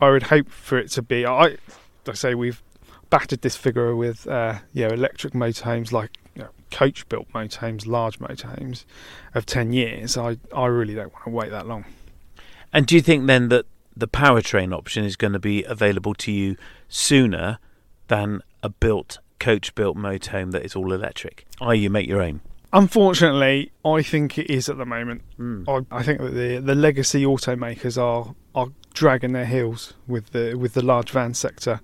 I 0.00 0.10
would 0.10 0.24
hope 0.24 0.50
for 0.50 0.78
it 0.78 0.90
to 0.92 1.02
be. 1.02 1.26
I 1.26 1.56
I 2.08 2.14
say 2.14 2.34
we've 2.34 2.62
battered 3.10 3.42
this 3.42 3.56
figure 3.56 3.94
with 3.94 4.26
uh, 4.26 4.58
you 4.72 4.86
know 4.86 4.94
electric 4.94 5.34
motorhomes 5.34 5.92
like 5.92 6.10
you 6.34 6.42
know, 6.42 6.48
coach 6.70 7.08
built 7.08 7.30
motorhomes, 7.32 7.86
large 7.86 8.18
motorhomes 8.18 8.84
of 9.34 9.46
10 9.46 9.72
years, 9.72 10.16
I, 10.16 10.38
I 10.54 10.66
really 10.66 10.94
don't 10.94 11.12
want 11.12 11.24
to 11.24 11.30
wait 11.30 11.50
that 11.50 11.66
long. 11.66 11.84
And 12.72 12.86
do 12.86 12.94
you 12.94 13.00
think 13.00 13.26
then 13.26 13.48
that 13.48 13.66
the 13.96 14.08
powertrain 14.08 14.74
option 14.74 15.04
is 15.04 15.16
going 15.16 15.32
to 15.32 15.40
be 15.40 15.64
available 15.64 16.14
to 16.14 16.32
you 16.32 16.56
sooner 16.88 17.58
than 18.08 18.42
a 18.62 18.68
built 18.68 19.18
coach 19.38 19.74
built 19.74 19.96
motorhome 19.96 20.52
that 20.52 20.64
is 20.64 20.76
all 20.76 20.92
electric? 20.92 21.46
I 21.60 21.74
you 21.74 21.90
make 21.90 22.06
your 22.06 22.22
own? 22.22 22.40
Unfortunately, 22.72 23.72
I 23.84 24.02
think 24.02 24.38
it 24.38 24.48
is 24.48 24.68
at 24.68 24.78
the 24.78 24.86
moment. 24.86 25.22
Mm. 25.38 25.68
I, 25.68 25.96
I, 25.96 26.02
think 26.04 26.20
that 26.20 26.30
the 26.30 26.58
the 26.58 26.76
legacy 26.76 27.24
automakers 27.24 28.00
are 28.00 28.36
are 28.54 28.68
dragging 28.94 29.32
their 29.32 29.46
heels 29.46 29.94
with 30.06 30.30
the 30.30 30.54
with 30.54 30.74
the 30.74 30.82
large 30.82 31.10
van 31.10 31.34
sector 31.34 31.80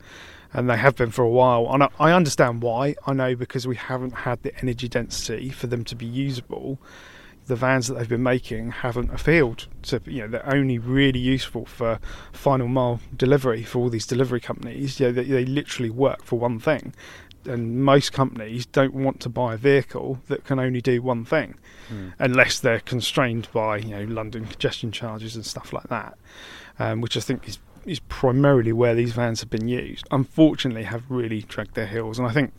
and 0.56 0.70
they 0.70 0.76
have 0.78 0.96
been 0.96 1.10
for 1.10 1.22
a 1.22 1.28
while. 1.28 1.68
And 1.70 1.86
I 2.00 2.12
understand 2.12 2.62
why. 2.62 2.96
I 3.06 3.12
know 3.12 3.36
because 3.36 3.66
we 3.66 3.76
haven't 3.76 4.12
had 4.12 4.42
the 4.42 4.58
energy 4.62 4.88
density 4.88 5.50
for 5.50 5.66
them 5.66 5.84
to 5.84 5.94
be 5.94 6.06
usable. 6.06 6.80
The 7.44 7.54
vans 7.54 7.88
that 7.88 7.94
they've 7.98 8.08
been 8.08 8.22
making 8.22 8.70
haven't 8.70 9.12
appealed 9.12 9.68
to 9.82 10.00
you 10.06 10.22
know 10.22 10.28
they're 10.28 10.52
only 10.52 10.78
really 10.78 11.20
useful 11.20 11.66
for 11.66 12.00
final 12.32 12.66
mile 12.66 13.00
delivery 13.14 13.62
for 13.62 13.80
all 13.80 13.90
these 13.90 14.06
delivery 14.06 14.40
companies. 14.40 14.98
You 14.98 15.06
know, 15.06 15.12
they, 15.12 15.24
they 15.24 15.44
literally 15.44 15.90
work 15.90 16.24
for 16.24 16.38
one 16.38 16.58
thing, 16.58 16.94
and 17.44 17.84
most 17.84 18.14
companies 18.14 18.64
don't 18.64 18.94
want 18.94 19.20
to 19.20 19.28
buy 19.28 19.54
a 19.54 19.58
vehicle 19.58 20.20
that 20.28 20.44
can 20.44 20.58
only 20.58 20.80
do 20.80 21.02
one 21.02 21.24
thing, 21.24 21.56
mm. 21.88 22.14
unless 22.18 22.58
they're 22.58 22.80
constrained 22.80 23.46
by 23.52 23.76
you 23.76 23.90
know 23.90 24.04
London 24.04 24.46
congestion 24.46 24.90
charges 24.90 25.36
and 25.36 25.44
stuff 25.44 25.72
like 25.74 25.88
that, 25.88 26.16
um, 26.78 27.02
which 27.02 27.16
I 27.16 27.20
think 27.20 27.46
is 27.46 27.58
is 27.86 28.00
primarily 28.00 28.72
where 28.72 28.94
these 28.94 29.12
vans 29.12 29.40
have 29.40 29.50
been 29.50 29.68
used, 29.68 30.06
unfortunately 30.10 30.84
have 30.84 31.04
really 31.08 31.42
dragged 31.42 31.74
their 31.74 31.86
heels. 31.86 32.18
And 32.18 32.28
I 32.28 32.32
think, 32.32 32.52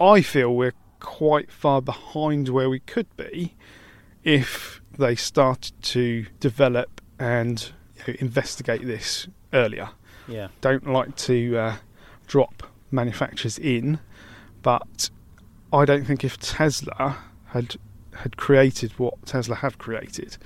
I 0.00 0.22
feel 0.22 0.54
we're 0.54 0.74
quite 1.00 1.50
far 1.50 1.82
behind 1.82 2.48
where 2.48 2.70
we 2.70 2.80
could 2.80 3.06
be 3.16 3.54
if 4.22 4.80
they 4.98 5.14
started 5.14 5.72
to 5.82 6.26
develop 6.40 7.00
and 7.18 7.72
you 7.96 8.12
know, 8.12 8.16
investigate 8.20 8.86
this 8.86 9.28
earlier. 9.52 9.90
Yeah. 10.28 10.48
Don't 10.60 10.86
like 10.86 11.16
to 11.16 11.56
uh, 11.56 11.76
drop 12.26 12.62
manufacturers 12.90 13.58
in, 13.58 13.98
but 14.62 15.10
I 15.72 15.84
don't 15.84 16.04
think 16.04 16.24
if 16.24 16.38
Tesla 16.38 17.18
had 17.46 17.76
had 18.20 18.36
created 18.36 18.92
what 18.98 19.26
Tesla 19.26 19.56
have 19.56 19.78
created, 19.78 20.36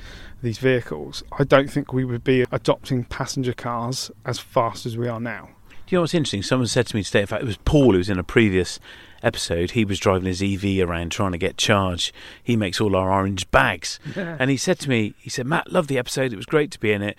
these 0.42 0.58
vehicles, 0.58 1.22
I 1.38 1.44
don't 1.44 1.70
think 1.70 1.92
we 1.92 2.04
would 2.04 2.24
be 2.24 2.44
adopting 2.52 3.04
passenger 3.04 3.52
cars 3.52 4.10
as 4.24 4.38
fast 4.38 4.86
as 4.86 4.96
we 4.96 5.08
are 5.08 5.20
now. 5.20 5.50
Do 5.86 5.94
you 5.94 5.98
know 5.98 6.02
what's 6.02 6.14
interesting? 6.14 6.42
Someone 6.42 6.66
said 6.66 6.86
to 6.86 6.96
me 6.96 7.02
today, 7.02 7.20
in 7.20 7.26
fact, 7.26 7.42
it 7.42 7.46
was 7.46 7.58
Paul 7.58 7.92
who 7.92 7.98
was 7.98 8.08
in 8.08 8.18
a 8.18 8.24
previous 8.24 8.80
episode. 9.22 9.72
He 9.72 9.84
was 9.84 9.98
driving 9.98 10.26
his 10.26 10.42
EV 10.42 10.86
around 10.86 11.12
trying 11.12 11.32
to 11.32 11.38
get 11.38 11.58
charged. 11.58 12.14
He 12.42 12.56
makes 12.56 12.80
all 12.80 12.96
our 12.96 13.12
orange 13.12 13.50
bags. 13.50 14.00
and 14.16 14.50
he 14.50 14.56
said 14.56 14.78
to 14.80 14.88
me, 14.88 15.14
he 15.18 15.28
said, 15.28 15.46
Matt, 15.46 15.72
love 15.72 15.88
the 15.88 15.98
episode. 15.98 16.32
It 16.32 16.36
was 16.36 16.46
great 16.46 16.70
to 16.70 16.80
be 16.80 16.92
in 16.92 17.02
it. 17.02 17.18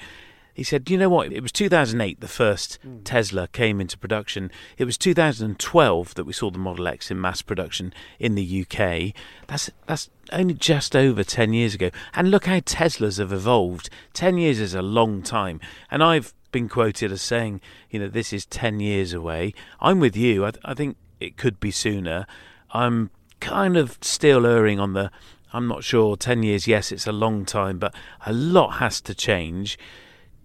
He 0.56 0.64
said, 0.64 0.90
you 0.90 0.98
know 0.98 1.10
what? 1.10 1.34
It 1.34 1.42
was 1.42 1.52
2008 1.52 2.22
the 2.22 2.30
first 2.30 2.80
mm. 2.88 3.02
Tesla 3.04 3.50
came 3.50 3.82
into 3.82 3.98
production. 3.98 4.50
It 4.78 4.86
was 4.86 4.98
2012 4.98 6.16
that 6.16 6.24
we 6.24 6.32
saw 6.32 6.50
the 6.50 6.58
Model 6.58 6.88
X 6.88 7.12
in 7.12 7.20
mass 7.20 7.42
production 7.42 7.94
in 8.20 8.36
the 8.36 8.62
UK. 8.62 9.14
That's 9.48 9.70
that's 9.86 10.10
only 10.32 10.54
just 10.54 10.96
over 10.96 11.26
10 11.26 11.52
years 11.52 11.76
ago. 11.76 11.92
And 12.14 12.32
look 12.32 12.46
how 12.46 12.62
Teslas 12.62 13.20
have 13.20 13.34
evolved. 13.34 13.90
10 14.14 14.38
years 14.38 14.62
is 14.62 14.74
a 14.74 14.82
long 14.82 15.22
time. 15.22 15.60
And 15.92 16.02
I've 16.02 16.34
been 16.54 16.70
quoted 16.70 17.12
as 17.12 17.22
saying, 17.22 17.60
you 17.90 18.00
know, 18.00 18.08
this 18.08 18.32
is 18.32 18.46
10 18.46 18.80
years 18.80 19.12
away. 19.12 19.54
I'm 19.82 20.00
with 20.00 20.16
you. 20.16 20.46
I, 20.46 20.54
I 20.64 20.74
think 20.74 20.96
it 21.20 21.36
could 21.36 21.60
be 21.60 21.70
sooner. 21.70 22.26
I'm 22.72 23.12
kind 23.42 23.76
of 23.76 23.98
still 24.00 24.46
erring 24.46 24.80
on 24.80 24.94
the, 24.94 25.12
I'm 25.52 25.68
not 25.68 25.84
sure, 25.84 26.16
10 26.16 26.44
years, 26.44 26.66
yes, 26.66 26.94
it's 26.94 27.08
a 27.08 27.12
long 27.12 27.44
time, 27.44 27.78
but 27.78 27.94
a 28.26 28.32
lot 28.32 28.78
has 28.78 29.02
to 29.02 29.14
change. 29.14 29.78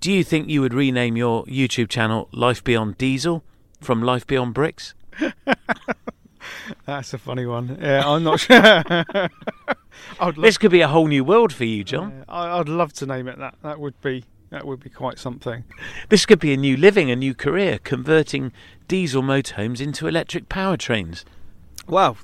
Do 0.00 0.10
you 0.12 0.24
think 0.24 0.48
you 0.48 0.62
would 0.62 0.72
rename 0.74 1.16
your 1.16 1.44
YouTube 1.44 1.88
channel 1.88 2.28
Life 2.32 2.64
Beyond 2.64 2.96
Diesel 2.96 3.44
from 3.80 4.02
Life 4.02 4.26
Beyond 4.26 4.54
Bricks? 4.54 4.94
That's 6.86 7.12
a 7.12 7.18
funny 7.18 7.44
one. 7.46 7.78
Yeah, 7.80 8.08
I'm 8.08 8.22
not 8.24 8.40
sure. 8.40 9.28
This 10.36 10.56
could 10.58 10.70
be 10.70 10.80
a 10.80 10.88
whole 10.88 11.06
new 11.06 11.22
world 11.24 11.52
for 11.52 11.64
you, 11.64 11.84
Jon. 11.84 12.24
uh, 12.28 12.32
I- 12.32 12.58
I'd 12.58 12.68
love 12.68 12.92
to 12.94 13.06
name 13.06 13.28
it 13.28 13.38
that. 13.38 13.54
That 13.62 13.78
would 13.80 14.00
be 14.00 14.24
that 14.50 14.66
would 14.66 14.80
be 14.80 14.88
quite 14.90 15.18
something. 15.18 15.64
This 16.08 16.24
could 16.26 16.40
be 16.40 16.52
a 16.52 16.56
new 16.56 16.76
living, 16.76 17.10
a 17.10 17.16
new 17.16 17.34
career, 17.34 17.78
converting 17.78 18.52
diesel 18.88 19.22
motorhomes 19.22 19.80
into 19.80 20.06
electric 20.08 20.48
powertrains. 20.48 21.24
Well, 21.86 22.16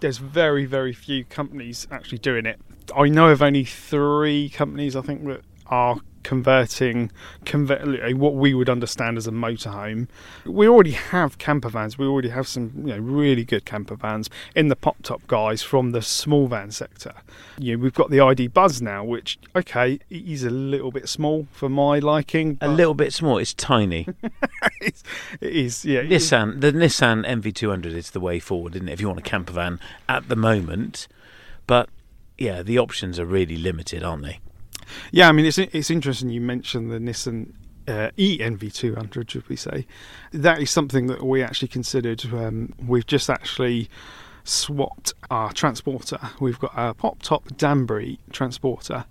there's 0.00 0.18
very 0.18 0.64
very 0.66 0.92
few 0.92 1.24
companies 1.24 1.86
actually 1.90 2.18
doing 2.18 2.44
it. 2.46 2.60
I 2.94 3.08
know 3.08 3.28
of 3.30 3.40
only 3.42 3.64
three 3.64 4.48
companies 4.50 4.94
I 4.94 5.00
think 5.00 5.24
that 5.26 5.40
are 5.66 5.96
converting 6.24 7.12
convert 7.44 8.16
what 8.16 8.34
we 8.34 8.54
would 8.54 8.68
understand 8.68 9.16
as 9.16 9.26
a 9.28 9.30
motorhome. 9.30 10.08
We 10.44 10.66
already 10.66 10.92
have 10.92 11.38
camper 11.38 11.68
vans. 11.68 11.96
We 11.96 12.06
already 12.06 12.30
have 12.30 12.48
some 12.48 12.72
you 12.76 12.94
know 12.94 12.98
really 12.98 13.44
good 13.44 13.64
camper 13.64 13.94
vans 13.94 14.28
in 14.56 14.68
the 14.68 14.76
pop 14.76 14.96
top 15.02 15.24
guys 15.28 15.62
from 15.62 15.92
the 15.92 16.02
small 16.02 16.48
van 16.48 16.72
sector. 16.72 17.14
You 17.58 17.76
know, 17.76 17.82
we've 17.82 17.94
got 17.94 18.10
the 18.10 18.20
ID 18.20 18.48
Buzz 18.48 18.82
now, 18.82 19.04
which 19.04 19.38
okay, 19.54 20.00
it 20.10 20.28
is 20.28 20.42
a 20.42 20.50
little 20.50 20.90
bit 20.90 21.08
small 21.08 21.46
for 21.52 21.68
my 21.68 22.00
liking. 22.00 22.58
A 22.60 22.68
little 22.68 22.94
bit 22.94 23.12
small, 23.12 23.38
it's 23.38 23.54
tiny. 23.54 24.08
it's, 24.80 25.04
it 25.40 25.54
is 25.54 25.84
yeah. 25.84 26.02
Nissan, 26.02 26.60
the 26.60 26.72
Nissan 26.72 27.26
NV200 27.26 27.86
is 27.86 28.10
the 28.10 28.20
way 28.20 28.40
forward, 28.40 28.74
isn't 28.74 28.88
it? 28.88 28.92
If 28.92 29.00
you 29.00 29.06
want 29.06 29.20
a 29.20 29.22
camper 29.22 29.52
van 29.52 29.78
at 30.08 30.28
the 30.28 30.36
moment, 30.36 31.06
but 31.66 31.88
yeah, 32.38 32.62
the 32.62 32.78
options 32.78 33.18
are 33.18 33.26
really 33.26 33.56
limited, 33.56 34.02
aren't 34.02 34.24
they? 34.24 34.40
Yeah, 35.12 35.28
I 35.28 35.32
mean 35.32 35.46
it's 35.46 35.58
it's 35.58 35.90
interesting 35.90 36.30
you 36.30 36.40
mentioned 36.40 36.90
the 36.90 36.98
Nissan 36.98 37.52
uh, 37.86 38.10
eNV200, 38.16 39.28
should 39.28 39.48
we 39.48 39.56
say? 39.56 39.86
That 40.32 40.60
is 40.60 40.70
something 40.70 41.06
that 41.08 41.22
we 41.22 41.42
actually 41.42 41.68
considered. 41.68 42.24
Um, 42.32 42.72
we've 42.86 43.06
just 43.06 43.28
actually 43.28 43.90
swapped 44.44 45.12
our 45.30 45.52
transporter. 45.52 46.18
We've 46.40 46.58
got 46.58 46.72
a 46.76 46.94
pop 46.94 47.22
top 47.22 47.56
Danbury 47.56 48.18
transporter, 48.30 49.06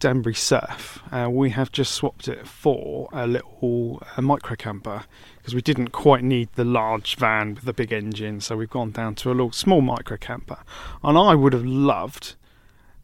Danbury 0.00 0.34
Surf. 0.34 1.02
Uh, 1.12 1.28
we 1.30 1.50
have 1.50 1.70
just 1.70 1.92
swapped 1.92 2.28
it 2.28 2.46
for 2.46 3.08
a 3.12 3.26
little 3.26 4.02
uh, 4.16 4.22
micro 4.22 4.56
camper 4.56 5.04
because 5.38 5.54
we 5.54 5.62
didn't 5.62 5.88
quite 5.88 6.24
need 6.24 6.48
the 6.54 6.64
large 6.64 7.16
van 7.16 7.54
with 7.54 7.64
the 7.64 7.72
big 7.72 7.92
engine, 7.92 8.40
so 8.40 8.56
we've 8.56 8.70
gone 8.70 8.90
down 8.90 9.14
to 9.16 9.28
a 9.30 9.32
little 9.32 9.52
small 9.52 9.80
micro 9.80 10.16
camper. 10.16 10.58
And 11.02 11.16
I 11.18 11.34
would 11.34 11.52
have 11.52 11.64
loved 11.64 12.34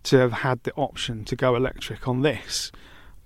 to 0.05 0.19
have 0.19 0.33
had 0.33 0.63
the 0.65 0.73
option 0.75 1.25
to 1.27 1.37
go 1.37 1.55
electric 1.57 2.07
on 2.09 2.23
this. 2.23 2.73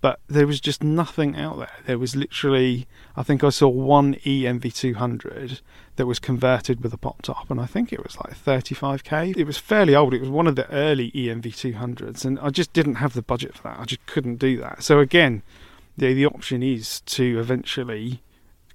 But 0.01 0.21
there 0.29 0.47
was 0.47 0.61
just 0.61 0.83
nothing 0.83 1.35
out 1.35 1.57
there. 1.59 1.73
There 1.87 1.99
was 1.99 2.15
literally, 2.15 2.87
I 3.17 3.23
think 3.23 3.43
I 3.43 3.49
saw 3.49 3.69
one 3.69 4.17
E 4.27 4.43
eNV200 4.43 5.61
that 5.97 6.07
was 6.07 6.19
converted 6.19 6.83
with 6.83 6.93
a 6.93 6.99
pop 6.99 7.23
top, 7.23 7.51
and 7.51 7.59
I 7.59 7.65
think 7.65 7.91
it 7.91 8.03
was 8.03 8.17
like 8.19 8.37
35k. 8.37 9.35
It 9.37 9.45
was 9.45 9.57
fairly 9.57 9.95
old. 9.95 10.13
It 10.13 10.21
was 10.21 10.29
one 10.29 10.47
of 10.47 10.57
the 10.57 10.71
early 10.71 11.11
E 11.15 11.29
eNV200s, 11.29 12.25
and 12.27 12.39
I 12.41 12.51
just 12.51 12.73
didn't 12.75 12.97
have 12.97 13.15
the 13.15 13.23
budget 13.23 13.55
for 13.57 13.63
that. 13.63 13.81
I 13.81 13.85
just 13.85 14.05
couldn't 14.05 14.37
do 14.37 14.59
that. 14.59 14.83
So 14.83 14.99
again, 14.99 15.43
the 15.97 16.13
the 16.13 16.27
option 16.27 16.63
is 16.63 17.01
to 17.03 17.39
eventually 17.41 18.21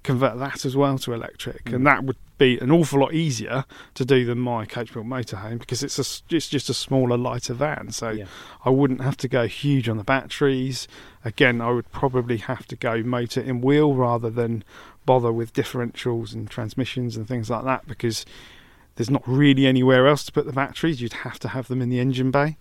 convert 0.02 0.38
that 0.38 0.64
as 0.64 0.74
well 0.76 0.98
to 0.98 1.12
electric, 1.12 1.64
Mm. 1.66 1.74
and 1.76 1.86
that 1.86 2.02
would 2.04 2.16
be 2.40 2.58
an 2.58 2.70
awful 2.70 2.98
lot 3.00 3.12
easier 3.12 3.66
to 3.94 4.04
do 4.04 4.24
than 4.24 4.38
my 4.38 4.64
coachbuilt 4.64 5.04
motorhome 5.06 5.58
because 5.58 5.82
it's 5.82 5.98
a 5.98 6.34
it's 6.34 6.48
just 6.48 6.70
a 6.70 6.74
smaller, 6.74 7.18
lighter 7.18 7.52
van. 7.52 7.90
So 7.92 8.10
Yeah. 8.10 8.24
I 8.64 8.70
wouldn't 8.70 9.02
have 9.02 9.18
to 9.18 9.28
go 9.28 9.46
huge 9.46 9.88
on 9.88 9.98
the 9.98 10.04
batteries. 10.04 10.88
Again, 11.22 11.60
I 11.60 11.70
would 11.70 11.92
probably 11.92 12.38
have 12.38 12.66
to 12.68 12.76
go 12.76 13.02
motor 13.02 13.42
in 13.42 13.60
wheel 13.60 13.94
rather 13.94 14.30
than 14.30 14.64
bother 15.04 15.30
with 15.30 15.52
differentials 15.52 16.32
and 16.32 16.48
transmissions 16.48 17.16
and 17.16 17.28
things 17.28 17.50
like 17.50 17.64
that 17.64 17.86
because 17.86 18.24
there's 18.96 19.10
not 19.10 19.22
really 19.26 19.66
anywhere 19.66 20.08
else 20.08 20.24
to 20.24 20.32
put 20.32 20.46
the 20.46 20.52
batteries. 20.52 21.02
You'd 21.02 21.12
have 21.12 21.38
to 21.40 21.48
have 21.48 21.68
them 21.68 21.82
in 21.82 21.90
the 21.90 22.00
engine 22.00 22.30
bay. 22.30 22.56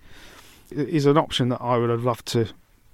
It 0.70 0.89
is 0.89 1.06
an 1.06 1.18
option 1.18 1.48
that 1.50 1.62
I 1.62 1.78
would 1.78 1.89
have 1.89 2.04
loved 2.04 2.26
to 2.28 2.50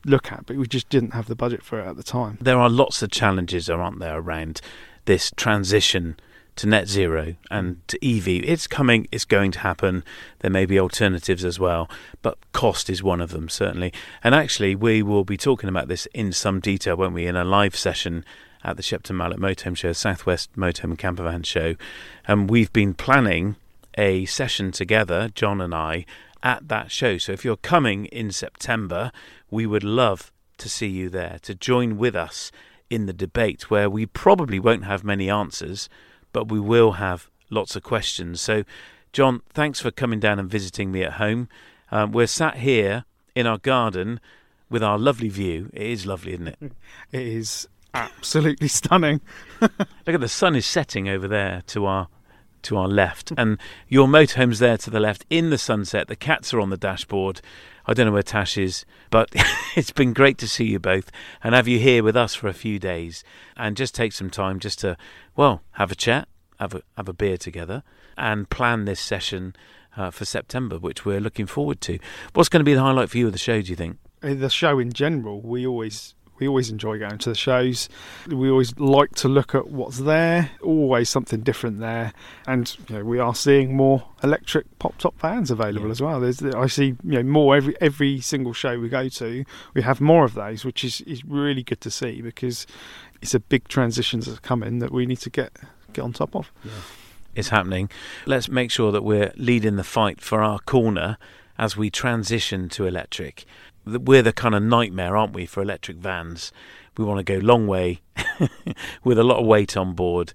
look 0.05 0.31
at, 0.31 0.45
but 0.45 0.55
we 0.55 0.67
just 0.67 0.87
didn't 0.89 1.11
have 1.11 1.25
the 1.25 1.35
budget 1.35 1.63
for 1.63 1.79
it 1.79 1.87
at 1.87 1.97
the 1.97 2.03
time. 2.03 2.37
There 2.39 2.59
are 2.59 2.69
lots 2.69 3.01
of 3.01 3.09
challenges, 3.09 3.69
aren't 3.71 3.99
there, 3.99 4.19
around 4.19 4.61
this 5.05 5.31
transition 5.35 6.17
to 6.57 6.67
net 6.67 6.87
zero 6.87 7.35
and 7.51 7.85
to 7.87 7.97
EV. 8.05 8.43
It's 8.43 8.67
coming, 8.67 9.07
it's 9.11 9.25
going 9.25 9.51
to 9.51 9.59
happen. 9.59 10.03
There 10.39 10.51
may 10.51 10.65
be 10.65 10.79
alternatives 10.79 11.43
as 11.43 11.59
well, 11.59 11.89
but 12.21 12.37
cost 12.53 12.89
is 12.89 13.03
one 13.03 13.21
of 13.21 13.31
them, 13.31 13.49
certainly. 13.49 13.93
And 14.23 14.33
actually, 14.33 14.75
we 14.75 15.03
will 15.03 15.25
be 15.25 15.37
talking 15.37 15.69
about 15.69 15.87
this 15.87 16.07
in 16.13 16.31
some 16.31 16.59
detail, 16.59 16.95
won't 16.95 17.13
we, 17.13 17.27
in 17.27 17.35
a 17.35 17.43
live 17.43 17.75
session 17.75 18.23
at 18.63 18.77
the 18.77 18.83
Shepton 18.83 19.15
Mallet 19.15 19.39
Motorhome 19.39 19.77
Show, 19.77 19.93
Southwest 19.93 20.49
and 20.55 20.97
Campervan 20.97 21.45
Show. 21.45 21.75
And 22.27 22.49
we've 22.49 22.73
been 22.73 22.93
planning 22.93 23.57
a 23.97 24.25
session 24.25 24.71
together, 24.71 25.29
Jon 25.33 25.61
and 25.61 25.73
I, 25.73 26.05
at 26.41 26.67
that 26.67 26.91
show. 26.91 27.17
So 27.17 27.31
if 27.31 27.45
you're 27.45 27.57
coming 27.57 28.05
in 28.05 28.31
September, 28.31 29.11
we 29.49 29.65
would 29.65 29.83
love 29.83 30.31
to 30.57 30.69
see 30.69 30.87
you 30.87 31.09
there, 31.09 31.39
to 31.43 31.55
join 31.55 31.97
with 31.97 32.15
us 32.15 32.51
in 32.89 33.05
the 33.05 33.13
debate 33.13 33.69
where 33.69 33.89
we 33.89 34.05
probably 34.05 34.59
won't 34.59 34.85
have 34.85 35.03
many 35.03 35.29
answers, 35.29 35.89
but 36.35 36.49
we 36.49 36.59
will 36.59 36.91
have 36.91 37.29
lots 37.49 37.77
of 37.77 37.83
questions. 37.83 38.41
So, 38.41 38.65
Jon, 39.13 39.41
thanks 39.53 39.79
for 39.79 39.89
coming 39.89 40.19
down 40.19 40.37
and 40.37 40.49
visiting 40.49 40.91
me 40.91 41.01
at 41.01 41.13
home. 41.13 41.47
Um, 41.93 42.11
we're 42.11 42.27
sat 42.27 42.57
here 42.57 43.05
in 43.35 43.47
our 43.47 43.57
garden 43.57 44.19
with 44.69 44.83
our 44.83 44.99
lovely 44.99 45.29
view. 45.29 45.69
It 45.71 45.87
is 45.87 46.05
lovely, 46.05 46.33
isn't 46.33 46.49
it? 46.49 46.59
It 47.13 47.21
is 47.25 47.69
absolutely 47.93 48.67
stunning. 48.67 49.21
Look 49.61 49.79
at 50.07 50.19
the 50.19 50.27
sun 50.27 50.57
is 50.57 50.65
setting 50.65 51.07
over 51.07 51.25
there 51.25 51.63
to 51.67 51.85
our 51.85 52.09
to 52.63 52.75
our 52.75 52.87
left, 52.89 53.31
and 53.37 53.57
your 53.87 54.07
motorhome's 54.07 54.59
there 54.59 54.77
to 54.79 54.89
the 54.89 54.99
left 54.99 55.23
in 55.29 55.51
the 55.51 55.57
sunset. 55.57 56.09
The 56.09 56.17
cats 56.17 56.53
are 56.53 56.59
on 56.59 56.69
the 56.69 56.77
dashboard. 56.77 57.39
I 57.87 57.93
don't 57.93 58.07
know 58.07 58.11
where 58.11 58.23
Tash 58.23 58.57
is, 58.57 58.85
but 59.09 59.29
it's 59.75 59.91
been 59.91 60.13
great 60.13 60.37
to 60.39 60.47
see 60.47 60.65
you 60.65 60.79
both 60.79 61.11
and 61.43 61.53
have 61.53 61.67
you 61.67 61.79
here 61.79 62.03
with 62.03 62.15
us 62.15 62.33
for 62.33 62.47
a 62.47 62.53
few 62.53 62.79
days, 62.79 63.23
and 63.55 63.77
just 63.77 63.93
take 63.93 64.13
some 64.13 64.29
time 64.29 64.59
just 64.59 64.79
to 64.79 64.97
well 65.35 65.61
have 65.73 65.91
a 65.91 65.95
chat, 65.95 66.27
have 66.59 66.73
a 66.73 66.81
have 66.97 67.07
a 67.07 67.13
beer 67.13 67.37
together, 67.37 67.83
and 68.17 68.49
plan 68.49 68.85
this 68.85 68.99
session 68.99 69.55
uh, 69.97 70.11
for 70.11 70.25
September, 70.25 70.77
which 70.77 71.05
we're 71.05 71.21
looking 71.21 71.45
forward 71.45 71.81
to. 71.81 71.99
What's 72.33 72.49
going 72.49 72.61
to 72.61 72.65
be 72.65 72.73
the 72.73 72.81
highlight 72.81 73.09
for 73.09 73.17
you 73.17 73.27
of 73.27 73.33
the 73.33 73.39
show? 73.39 73.61
Do 73.61 73.69
you 73.69 73.75
think? 73.75 73.97
Uh, 74.21 74.33
The 74.33 74.49
show 74.49 74.79
in 74.79 74.91
general, 74.91 75.41
we 75.41 75.65
always 75.65 76.15
we 76.39 76.47
always 76.47 76.69
enjoy 76.69 76.99
going 76.99 77.17
to 77.19 77.29
the 77.29 77.35
shows. 77.35 77.87
We 78.27 78.49
always 78.49 78.77
like 78.79 79.11
to 79.15 79.27
look 79.29 79.55
at 79.55 79.69
what's 79.69 79.99
there. 79.99 80.51
Always 80.61 81.09
something 81.09 81.41
different 81.41 81.79
there, 81.79 82.13
and 82.47 82.75
you 82.89 82.97
know, 82.97 83.03
we 83.05 83.19
are 83.19 83.33
seeing 83.35 83.75
more 83.75 84.07
electric 84.23 84.65
pop 84.79 84.97
top 84.97 85.17
vans 85.19 85.49
available 85.51 85.87
Yeah. 85.87 85.91
as 85.91 86.01
well. 86.01 86.19
There's 86.19 86.41
I 86.43 86.67
see 86.67 86.87
you 87.03 87.17
know 87.17 87.23
more 87.23 87.55
every 87.55 87.75
every 87.81 88.19
single 88.21 88.53
show 88.53 88.79
we 88.79 88.89
go 88.89 89.07
to. 89.09 89.45
We 89.73 89.81
have 89.81 90.01
more 90.01 90.25
of 90.25 90.33
those, 90.33 90.65
which 90.65 90.83
is 90.83 91.01
is 91.01 91.23
really 91.25 91.63
good 91.63 91.81
to 91.81 91.91
see 91.91 92.21
because 92.21 92.67
it's 93.21 93.33
a 93.33 93.39
big 93.39 93.67
transition 93.67 94.19
that's 94.19 94.39
coming 94.39 94.79
that 94.79 94.91
we 94.91 95.05
need 95.05 95.19
to 95.19 95.29
get 95.29 95.51
get 95.93 96.01
on 96.03 96.13
top 96.13 96.35
of. 96.35 96.51
is 97.35 97.49
happening. 97.49 97.89
Let's 98.25 98.47
make 98.49 98.71
sure 98.71 98.91
that 98.93 99.03
we're 99.03 99.33
leading 99.35 99.75
the 99.75 99.83
fight 99.83 100.21
for 100.21 100.41
our 100.41 100.59
corner 100.59 101.17
as 101.57 101.75
we 101.77 101.89
transition 101.89 102.69
to 102.69 102.85
electric. 102.85 103.45
We're 103.85 104.21
the 104.21 104.33
kind 104.33 104.55
of 104.55 104.63
nightmare, 104.63 105.15
aren't 105.15 105.33
we, 105.33 105.45
for 105.45 105.61
electric 105.61 105.97
vans? 105.97 106.51
We 106.97 107.05
want 107.05 107.19
to 107.19 107.23
go 107.23 107.43
long 107.45 107.67
way 107.67 108.01
with 109.03 109.19
a 109.19 109.23
lot 109.23 109.39
of 109.39 109.45
weight 109.45 109.77
on 109.77 109.93
board. 109.93 110.33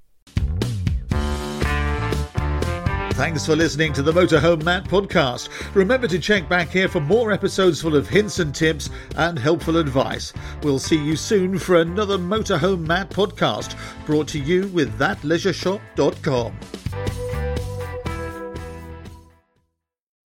Thanks 3.16 3.46
for 3.46 3.56
listening 3.56 3.94
to 3.94 4.02
the 4.02 4.12
Motorhome 4.12 4.62
Matt 4.64 4.84
podcast. 4.84 5.48
Remember 5.74 6.06
to 6.06 6.20
check 6.20 6.50
back 6.50 6.68
here 6.68 6.90
for 6.90 7.00
more 7.00 7.32
episodes 7.32 7.82
full 7.82 7.96
of 7.96 8.10
hints 8.10 8.40
and 8.40 8.54
tips 8.54 8.90
and 9.16 9.40
helpful 9.40 9.78
advice. 9.78 10.34
We'll 10.64 10.80
see 10.80 11.02
you 11.02 11.16
soon 11.16 11.58
for 11.58 11.78
another 11.78 12.18
Motorhome 12.18 12.86
Matt 12.86 13.10
podcast 13.10 13.78
brought 14.06 14.28
to 14.30 14.40
you 14.40 14.68
with 14.68 15.00
thatleisureshop.com. 15.00 17.55